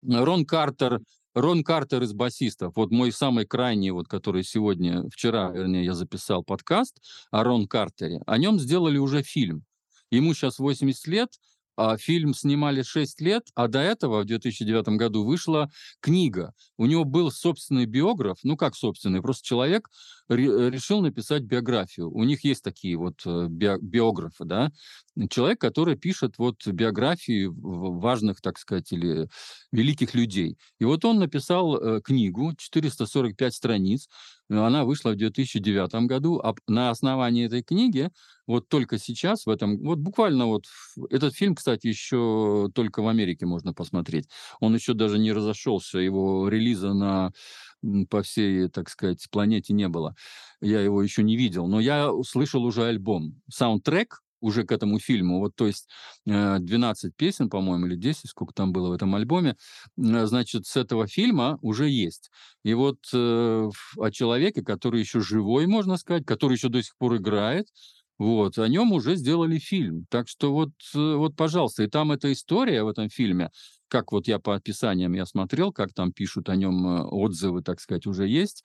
Рон 0.02 0.44
Картер, 0.44 1.00
Рон 1.34 1.62
Картер 1.62 2.02
из 2.02 2.12
басистов. 2.12 2.72
Вот 2.76 2.90
мой 2.90 3.12
самый 3.12 3.46
крайний, 3.46 3.90
вот, 3.90 4.08
который 4.08 4.44
сегодня, 4.44 5.08
вчера, 5.10 5.50
вернее, 5.50 5.84
я 5.84 5.94
записал 5.94 6.42
подкаст 6.42 6.96
о 7.30 7.44
Рон 7.44 7.66
Картере. 7.66 8.20
О 8.26 8.38
нем 8.38 8.58
сделали 8.58 8.98
уже 8.98 9.22
фильм. 9.22 9.64
Ему 10.10 10.34
сейчас 10.34 10.58
80 10.58 11.06
лет, 11.06 11.28
а 11.76 11.96
фильм 11.96 12.34
снимали 12.34 12.82
6 12.82 13.20
лет, 13.20 13.44
а 13.54 13.68
до 13.68 13.78
этого, 13.78 14.22
в 14.22 14.24
2009 14.24 14.96
году, 14.96 15.24
вышла 15.24 15.70
книга. 16.00 16.52
У 16.76 16.86
него 16.86 17.04
был 17.04 17.30
собственный 17.30 17.86
биограф, 17.86 18.38
ну 18.42 18.56
как 18.56 18.74
собственный, 18.74 19.22
просто 19.22 19.46
человек 19.46 19.88
ре- 20.28 20.70
решил 20.70 21.02
написать 21.02 21.42
биографию. 21.42 22.10
У 22.10 22.24
них 22.24 22.42
есть 22.42 22.64
такие 22.64 22.96
вот 22.96 23.22
э, 23.24 23.46
био- 23.48 23.78
биографы, 23.80 24.44
да, 24.44 24.72
человек, 25.26 25.60
который 25.60 25.96
пишет 25.96 26.38
вот 26.38 26.66
биографии 26.66 27.48
важных, 27.50 28.40
так 28.40 28.58
сказать, 28.58 28.92
или 28.92 29.28
великих 29.72 30.14
людей. 30.14 30.58
И 30.78 30.84
вот 30.84 31.04
он 31.04 31.18
написал 31.18 31.76
э, 31.76 32.00
книгу, 32.00 32.54
445 32.56 33.54
страниц, 33.54 34.08
она 34.48 34.84
вышла 34.84 35.10
в 35.10 35.16
2009 35.16 36.06
году, 36.06 36.38
а 36.38 36.54
на 36.66 36.90
основании 36.90 37.46
этой 37.46 37.62
книги 37.62 38.10
вот 38.46 38.68
только 38.68 38.98
сейчас, 38.98 39.44
в 39.44 39.50
этом, 39.50 39.78
вот 39.78 39.98
буквально 39.98 40.46
вот, 40.46 40.64
этот 41.10 41.34
фильм, 41.34 41.54
кстати, 41.54 41.86
еще 41.86 42.70
только 42.74 43.02
в 43.02 43.08
Америке 43.08 43.44
можно 43.44 43.74
посмотреть. 43.74 44.28
Он 44.60 44.74
еще 44.74 44.94
даже 44.94 45.18
не 45.18 45.32
разошелся, 45.32 45.98
его 45.98 46.48
релиза 46.48 46.94
на 46.94 47.32
по 48.10 48.22
всей, 48.22 48.68
так 48.68 48.88
сказать, 48.88 49.28
планете 49.30 49.72
не 49.72 49.88
было. 49.88 50.16
Я 50.60 50.80
его 50.80 51.02
еще 51.02 51.22
не 51.22 51.36
видел, 51.36 51.68
но 51.68 51.78
я 51.78 52.12
услышал 52.12 52.64
уже 52.64 52.84
альбом. 52.84 53.40
Саундтрек 53.48 54.20
уже 54.40 54.64
к 54.64 54.72
этому 54.72 54.98
фильму. 54.98 55.38
Вот, 55.38 55.54
то 55.56 55.66
есть 55.66 55.88
э, 56.26 56.58
12 56.60 57.14
песен, 57.16 57.50
по-моему, 57.50 57.86
или 57.86 57.96
10, 57.96 58.30
сколько 58.30 58.52
там 58.54 58.72
было 58.72 58.88
в 58.88 58.92
этом 58.92 59.14
альбоме, 59.14 59.56
э, 59.96 60.26
значит, 60.26 60.66
с 60.66 60.76
этого 60.76 61.06
фильма 61.06 61.58
уже 61.62 61.88
есть. 61.88 62.30
И 62.64 62.74
вот 62.74 62.98
э, 63.12 63.68
о 63.96 64.10
человеке, 64.10 64.62
который 64.62 65.00
еще 65.00 65.20
живой, 65.20 65.66
можно 65.66 65.96
сказать, 65.96 66.24
который 66.26 66.54
еще 66.54 66.68
до 66.68 66.82
сих 66.82 66.96
пор 66.96 67.16
играет, 67.16 67.68
вот, 68.18 68.58
о 68.58 68.66
нем 68.68 68.92
уже 68.92 69.14
сделали 69.14 69.58
фильм. 69.58 70.06
Так 70.10 70.28
что 70.28 70.52
вот, 70.52 70.70
э, 70.94 71.14
вот, 71.14 71.36
пожалуйста, 71.36 71.84
и 71.84 71.86
там 71.88 72.10
эта 72.12 72.32
история 72.32 72.82
в 72.82 72.88
этом 72.88 73.08
фильме, 73.10 73.50
как 73.88 74.12
вот 74.12 74.28
я 74.28 74.38
по 74.38 74.54
описаниям 74.54 75.12
я 75.14 75.26
смотрел, 75.26 75.72
как 75.72 75.92
там 75.92 76.12
пишут 76.12 76.48
о 76.48 76.56
нем 76.56 76.86
э, 76.86 77.02
отзывы, 77.04 77.62
так 77.62 77.80
сказать, 77.80 78.06
уже 78.06 78.28
есть, 78.28 78.64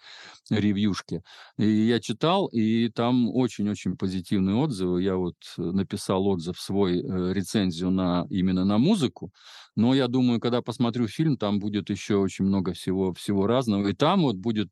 ревьюшки. 0.50 1.24
И 1.58 1.66
я 1.66 2.00
читал, 2.00 2.48
и 2.48 2.90
там 2.90 3.30
очень-очень 3.34 3.98
позитивные 3.98 4.56
отзывы. 4.56 5.02
Я 5.02 5.16
вот 5.16 5.36
э, 5.58 5.62
написал 5.62 6.28
отзыв 6.28 6.60
свой, 6.60 7.02
рецензию 7.34 7.92
на 7.92 8.26
именно 8.30 8.66
на 8.66 8.78
музыку. 8.78 9.32
Но 9.76 9.94
я 9.94 10.08
думаю, 10.08 10.40
когда 10.40 10.62
посмотрю 10.62 11.08
фильм, 11.08 11.38
там 11.38 11.60
будет 11.60 11.90
еще 11.90 12.18
очень 12.18 12.46
много 12.46 12.74
всего, 12.74 13.14
всего 13.14 13.48
разного. 13.48 13.88
И 13.88 13.94
там 13.94 14.22
вот 14.22 14.36
будет 14.36 14.70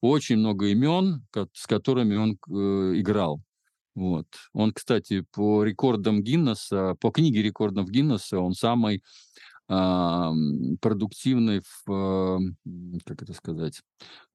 очень 0.00 0.36
много 0.36 0.66
имен, 0.66 1.26
с 1.52 1.66
которыми 1.66 2.16
он 2.16 2.32
играл. 3.00 3.42
Вот. 3.94 4.26
Он, 4.52 4.72
кстати, 4.72 5.24
по 5.32 5.62
рекордам 5.62 6.22
Гиннесса, 6.22 6.96
по 7.00 7.10
книге 7.10 7.42
рекордов 7.42 7.88
Гиннесса, 7.90 8.40
он 8.40 8.54
самый 8.54 9.02
а, 9.66 10.32
продуктивный 10.80 11.62
в, 11.86 12.38
как 13.04 13.22
это 13.22 13.32
сказать, 13.32 13.80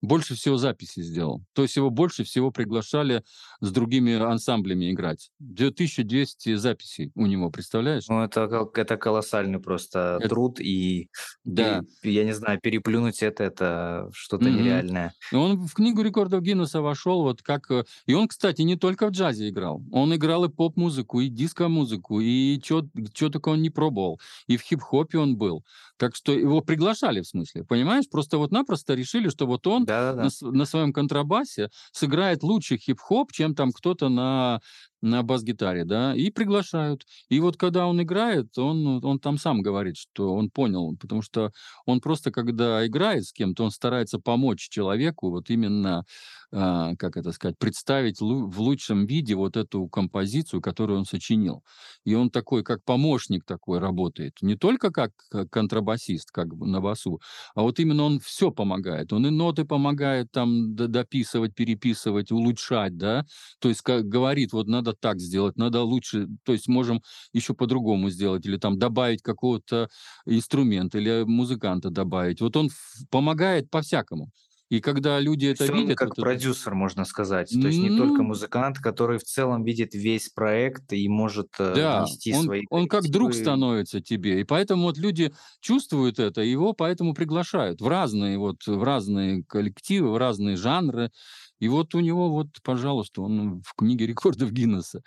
больше 0.02 0.36
всего 0.36 0.58
записей 0.58 1.04
сделал. 1.04 1.44
То 1.54 1.64
есть 1.64 1.76
его 1.76 1.90
больше 1.90 2.24
всего 2.24 2.52
приглашали 2.52 3.24
с 3.60 3.72
другими 3.72 4.14
ансамблями 4.14 4.92
играть. 4.92 5.30
2200 5.40 6.56
записей 6.56 7.12
у 7.16 7.26
него, 7.26 7.52
представляешь? 7.52 8.08
Ну, 8.08 8.24
это, 8.24 8.70
это 8.74 8.98
колоссальный 8.98 9.60
просто 9.60 10.18
это... 10.20 10.30
труд, 10.30 10.60
и, 10.60 11.10
да. 11.44 11.84
и, 12.02 12.12
я 12.12 12.24
не 12.24 12.34
знаю, 12.34 12.60
переплюнуть 12.62 13.22
это, 13.22 13.44
это 13.44 14.10
что-то 14.14 14.46
mm-hmm. 14.46 14.52
нереальное. 14.52 15.14
Он 15.34 15.68
в 15.68 15.74
книгу 15.74 16.02
рекордов 16.02 16.42
Гиннесса 16.42 16.82
вошел, 16.82 17.22
вот 17.24 17.42
как... 17.42 17.70
Э, 17.70 17.84
и 18.06 18.14
он, 18.14 18.28
кстати, 18.30 18.62
не 18.62 18.78
только 18.78 19.08
в 19.08 19.12
джазе 19.12 19.50
играл. 19.50 19.84
Он 19.92 20.16
играл 20.16 20.46
и 20.46 20.50
поп-музыку, 20.50 21.20
и 21.20 21.28
диско-музыку, 21.28 22.20
и 22.20 22.60
что 22.64 22.88
только 23.14 23.50
он 23.50 23.62
не 23.62 23.70
пробовал. 23.70 24.20
И 24.48 24.58
в 24.58 24.62
хип-хопе 24.62 25.19
он 25.20 25.38
был. 25.38 25.64
Так 25.98 26.16
что 26.16 26.32
его 26.32 26.62
приглашали, 26.62 27.22
в 27.22 27.28
смысле, 27.28 27.64
понимаешь? 27.64 28.06
Просто 28.10 28.38
вот-напросто 28.38 28.94
решили, 28.94 29.30
что 29.30 29.46
вот 29.46 29.68
он 29.68 29.86
на, 29.86 30.30
на 30.42 30.66
своем 30.66 30.94
контрабасе 30.94 31.70
сыграет 31.92 32.44
лучше 32.44 32.78
хип-хоп, 32.78 33.32
чем 33.32 33.56
там 33.56 33.72
кто-то 33.72 34.10
на 34.10 34.62
на 35.02 35.24
бас-гитаре, 35.24 35.86
да, 35.86 36.16
и 36.16 36.30
приглашают. 36.32 37.06
И 37.30 37.40
вот 37.40 37.58
когда 37.58 37.88
он 37.88 38.02
играет, 38.02 38.58
он, 38.58 39.04
он 39.04 39.20
там 39.20 39.38
сам 39.38 39.62
говорит, 39.62 39.98
что 39.98 40.34
он 40.34 40.50
понял, 40.50 40.96
потому 41.00 41.22
что 41.22 41.52
он 41.86 42.02
просто, 42.02 42.32
когда 42.32 42.86
играет 42.86 43.26
с 43.26 43.34
кем-то, 43.34 43.64
он 43.64 43.72
старается 43.72 44.20
помочь 44.20 44.70
человеку 44.70 45.30
вот 45.30 45.50
именно, 45.50 46.04
а, 46.52 46.96
как 46.98 47.18
это 47.18 47.32
сказать, 47.32 47.58
представить 47.58 48.20
в 48.22 48.60
лучшем 48.62 49.06
виде 49.06 49.36
вот 49.36 49.58
эту 49.58 49.88
композицию, 49.88 50.62
которую 50.62 51.00
он 51.00 51.06
сочинил. 51.06 51.64
И 52.06 52.16
он 52.16 52.30
такой, 52.30 52.64
как 52.64 52.84
помощник 52.84 53.46
такой 53.46 53.80
работает. 53.80 54.34
Не 54.42 54.56
только 54.56 54.92
как 54.92 55.12
контрабасист, 55.52 56.32
как 56.32 56.48
на 56.54 56.82
басу, 56.82 57.22
а 57.56 57.62
вот 57.62 57.80
именно 57.80 58.04
он 58.04 58.20
все 58.20 58.52
помогает. 58.52 59.14
Он 59.14 59.26
и 59.28 59.30
ноты 59.30 59.66
помогает 59.66 60.32
там 60.32 60.76
дописывать, 60.76 61.56
переписывать, 61.56 62.32
улучшать, 62.32 62.98
да, 62.98 63.26
то 63.60 63.70
есть 63.70 63.82
как 63.82 64.06
говорит, 64.08 64.54
вот 64.54 64.68
надо 64.68 64.89
надо 64.90 64.98
так 65.02 65.20
сделать, 65.20 65.58
надо 65.58 65.82
лучше, 65.84 66.28
то 66.44 66.54
есть 66.54 66.68
можем 66.68 67.02
еще 67.34 67.54
по-другому 67.54 68.10
сделать, 68.10 68.46
или 68.46 68.58
там 68.58 68.78
добавить 68.80 69.22
какого-то 69.22 69.90
инструмента, 70.26 70.98
или 71.00 71.24
музыканта 71.26 71.90
добавить. 71.90 72.42
Вот 72.42 72.56
он 72.58 72.70
помогает 73.10 73.70
по-всякому. 73.70 74.32
И 74.70 74.82
когда 74.82 75.20
люди 75.20 75.48
это 75.48 75.64
Всё 75.64 75.74
видят... 75.74 75.98
как 75.98 76.10
вот 76.10 76.18
продюсер, 76.18 76.76
можно 76.76 77.04
сказать. 77.04 77.50
То 77.50 77.68
есть 77.68 77.80
не 77.80 77.98
только 77.98 78.22
музыкант, 78.22 78.78
который 78.78 79.18
в 79.18 79.24
целом 79.24 79.64
видит 79.64 79.96
весь 79.96 80.30
проект 80.30 80.94
и 80.94 81.10
может 81.10 81.50
э, 81.58 81.74
Да, 81.76 82.04
внести 82.04 82.34
он, 82.36 82.44
свои 82.46 82.62
он 82.70 82.88
как 82.88 83.04
друг 83.10 83.34
становится 83.34 84.00
тебе. 84.00 84.42
И 84.42 84.44
поэтому 84.44 84.84
вот 84.84 84.98
люди 85.00 85.34
чувствуют 85.60 86.20
это, 86.20 86.42
его 86.42 86.74
поэтому 86.74 87.16
приглашают 87.16 87.82
в 87.82 87.88
разные, 87.88 88.38
вот, 88.38 88.68
в 88.68 88.84
разные 88.84 89.44
коллективы, 89.44 90.12
в 90.12 90.18
разные 90.18 90.56
жанры. 90.56 91.12
И 91.60 91.68
вот 91.68 91.96
у 91.96 92.00
него 92.00 92.30
вот, 92.30 92.48
пожалуйста, 92.64 93.22
он 93.24 93.62
в 93.66 93.74
книге 93.76 94.06
рекордов 94.06 94.52
Гиннесса. 94.52 95.02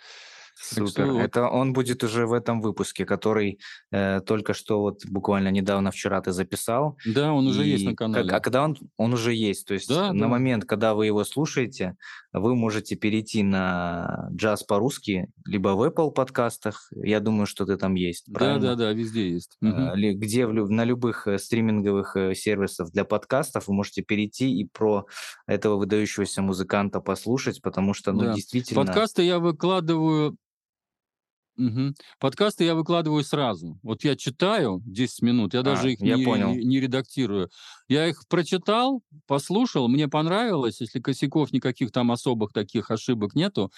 Супер. 0.55 0.87
Что... 0.87 1.19
Это 1.19 1.49
он 1.49 1.73
будет 1.73 2.03
уже 2.03 2.25
в 2.25 2.33
этом 2.33 2.61
выпуске, 2.61 3.05
который 3.05 3.59
э, 3.91 4.21
только 4.21 4.53
что 4.53 4.81
вот 4.81 5.05
буквально 5.05 5.49
недавно 5.49 5.91
вчера 5.91 6.21
ты 6.21 6.31
записал. 6.31 6.97
Да, 7.05 7.33
он 7.33 7.47
уже 7.47 7.65
и 7.65 7.71
есть 7.71 7.85
на 7.85 7.95
канале. 7.95 8.29
Как, 8.29 8.39
а 8.39 8.41
когда 8.41 8.63
он, 8.63 8.77
он 8.97 9.13
уже 9.13 9.33
есть, 9.33 9.67
то 9.67 9.73
есть 9.73 9.89
да, 9.89 10.13
на 10.13 10.21
да. 10.21 10.27
момент, 10.27 10.65
когда 10.65 10.93
вы 10.93 11.07
его 11.07 11.23
слушаете, 11.23 11.95
вы 12.31 12.55
можете 12.55 12.95
перейти 12.95 13.43
на 13.43 14.29
джаз 14.31 14.63
по-русски, 14.63 15.29
либо 15.45 15.69
в 15.69 15.83
Apple 15.83 16.11
подкастах, 16.11 16.89
я 16.95 17.19
думаю, 17.19 17.45
что 17.45 17.65
ты 17.65 17.77
там 17.77 17.95
есть, 17.95 18.31
правильно? 18.33 18.59
Да, 18.59 18.75
да, 18.75 18.75
да, 18.85 18.93
везде 18.93 19.29
есть. 19.29 19.57
Угу. 19.61 19.95
Где 20.15 20.47
в, 20.47 20.69
на 20.69 20.83
любых 20.83 21.27
э, 21.27 21.37
стриминговых 21.37 22.15
э, 22.15 22.35
сервисах 22.35 22.91
для 22.91 23.05
подкастов 23.05 23.67
вы 23.67 23.73
можете 23.73 24.01
перейти 24.01 24.51
и 24.59 24.65
про 24.65 25.05
этого 25.47 25.77
выдающегося 25.77 26.41
музыканта 26.41 27.01
послушать, 27.01 27.61
потому 27.61 27.93
что, 27.93 28.11
ну, 28.11 28.21
да. 28.21 28.33
действительно... 28.33 28.85
Подкасты 28.85 29.23
я 29.23 29.39
выкладываю 29.39 30.37
Мгм. 31.55 31.93
Подкасты 32.19 32.63
я 32.63 32.73
выкладываю 32.73 33.23
сразу. 33.23 33.79
Вот 33.83 34.03
я 34.03 34.15
читаю 34.15 34.81
10 34.85 35.21
минут, 35.21 35.53
я 35.53 35.61
А, 35.61 35.61
даже 35.61 35.91
их 35.93 36.03
я 36.03 36.17
не, 36.17 36.17
понял. 36.19 36.61
не 36.65 36.79
редактирую. 36.79 37.49
Я 37.87 38.07
их 38.07 38.23
прочитал, 38.27 39.03
послушал, 39.27 39.87
мне 39.87 40.07
понравилось, 40.07 40.81
если 40.81 40.99
косяков 40.99 41.51
никаких 41.53 41.91
там 41.91 42.11
особых 42.11 42.53
таких 42.53 42.89
ошибок 42.89 43.35
нету. 43.35 43.71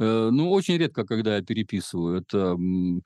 Э, 0.00 0.30
ну, 0.32 0.50
очень 0.50 0.78
редко, 0.78 1.04
когда 1.04 1.36
я 1.36 1.42
переписываю. 1.42 2.20
Это 2.20 2.38
м, 2.38 3.02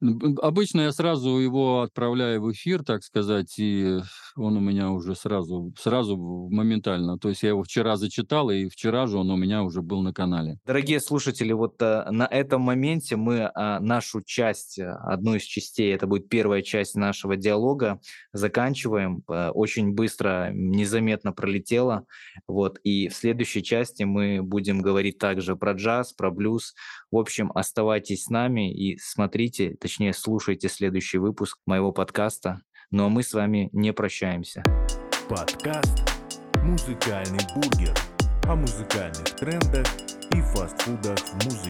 Обычно 0.00 0.82
я 0.82 0.92
сразу 0.92 1.38
его 1.38 1.82
отправляю 1.82 2.40
в 2.40 2.52
эфир, 2.52 2.82
так 2.82 3.02
сказать, 3.02 3.58
и 3.58 3.98
он 4.34 4.56
у 4.56 4.60
меня 4.60 4.90
уже 4.90 5.14
сразу, 5.14 5.74
сразу 5.78 6.16
моментально. 6.16 7.18
То 7.18 7.28
есть 7.28 7.42
я 7.42 7.50
его 7.50 7.62
вчера 7.62 7.96
зачитал, 7.96 8.50
и 8.50 8.68
вчера 8.68 9.06
же 9.06 9.18
он 9.18 9.30
у 9.30 9.36
меня 9.36 9.62
уже 9.62 9.82
был 9.82 10.00
на 10.00 10.14
канале. 10.14 10.58
Дорогие 10.64 11.00
слушатели, 11.00 11.52
вот 11.52 11.82
э, 11.82 12.10
на 12.10 12.26
этом 12.26 12.62
моменте 12.62 13.16
мы 13.16 13.50
э, 13.54 13.78
нашу 13.80 14.22
часть, 14.22 14.78
э, 14.78 14.90
одну 14.90 15.34
из 15.34 15.42
частей, 15.42 15.94
это 15.94 16.06
будет 16.06 16.30
первая 16.30 16.62
часть 16.62 16.94
нашего 16.96 17.36
диалога, 17.36 18.00
заканчиваем. 18.32 19.22
Э, 19.28 19.50
очень 19.50 19.92
быстро, 19.92 20.50
незаметно 20.52 21.32
пролетело. 21.32 22.06
Вот, 22.46 22.78
и 22.84 23.08
в 23.08 23.14
следующей 23.14 23.62
части 23.62 24.04
мы 24.04 24.42
будем 24.42 24.80
говорить 24.80 25.18
также 25.18 25.56
про 25.56 25.72
джаз, 25.72 26.14
про 26.14 26.30
блюз. 26.30 26.74
В 27.10 27.18
общем, 27.18 27.52
оставайтесь 27.54 28.24
с 28.24 28.30
нами 28.30 28.72
и 28.72 28.96
смотрите, 28.98 29.76
точнее, 29.90 30.12
слушайте 30.12 30.68
следующий 30.68 31.18
выпуск 31.18 31.58
моего 31.66 31.90
подкаста. 31.90 32.60
Ну 32.92 33.06
а 33.06 33.08
мы 33.08 33.24
с 33.24 33.34
вами 33.34 33.70
не 33.72 33.92
прощаемся. 33.92 34.62
Подкаст 35.28 36.08
«Музыкальный 36.62 37.40
бургер» 37.56 37.92
о 38.44 38.54
музыкальных 38.54 39.24
трендах 39.34 39.88
и 40.30 40.40
фастфудах 40.42 41.18
в 41.18 41.44
музыке. 41.44 41.50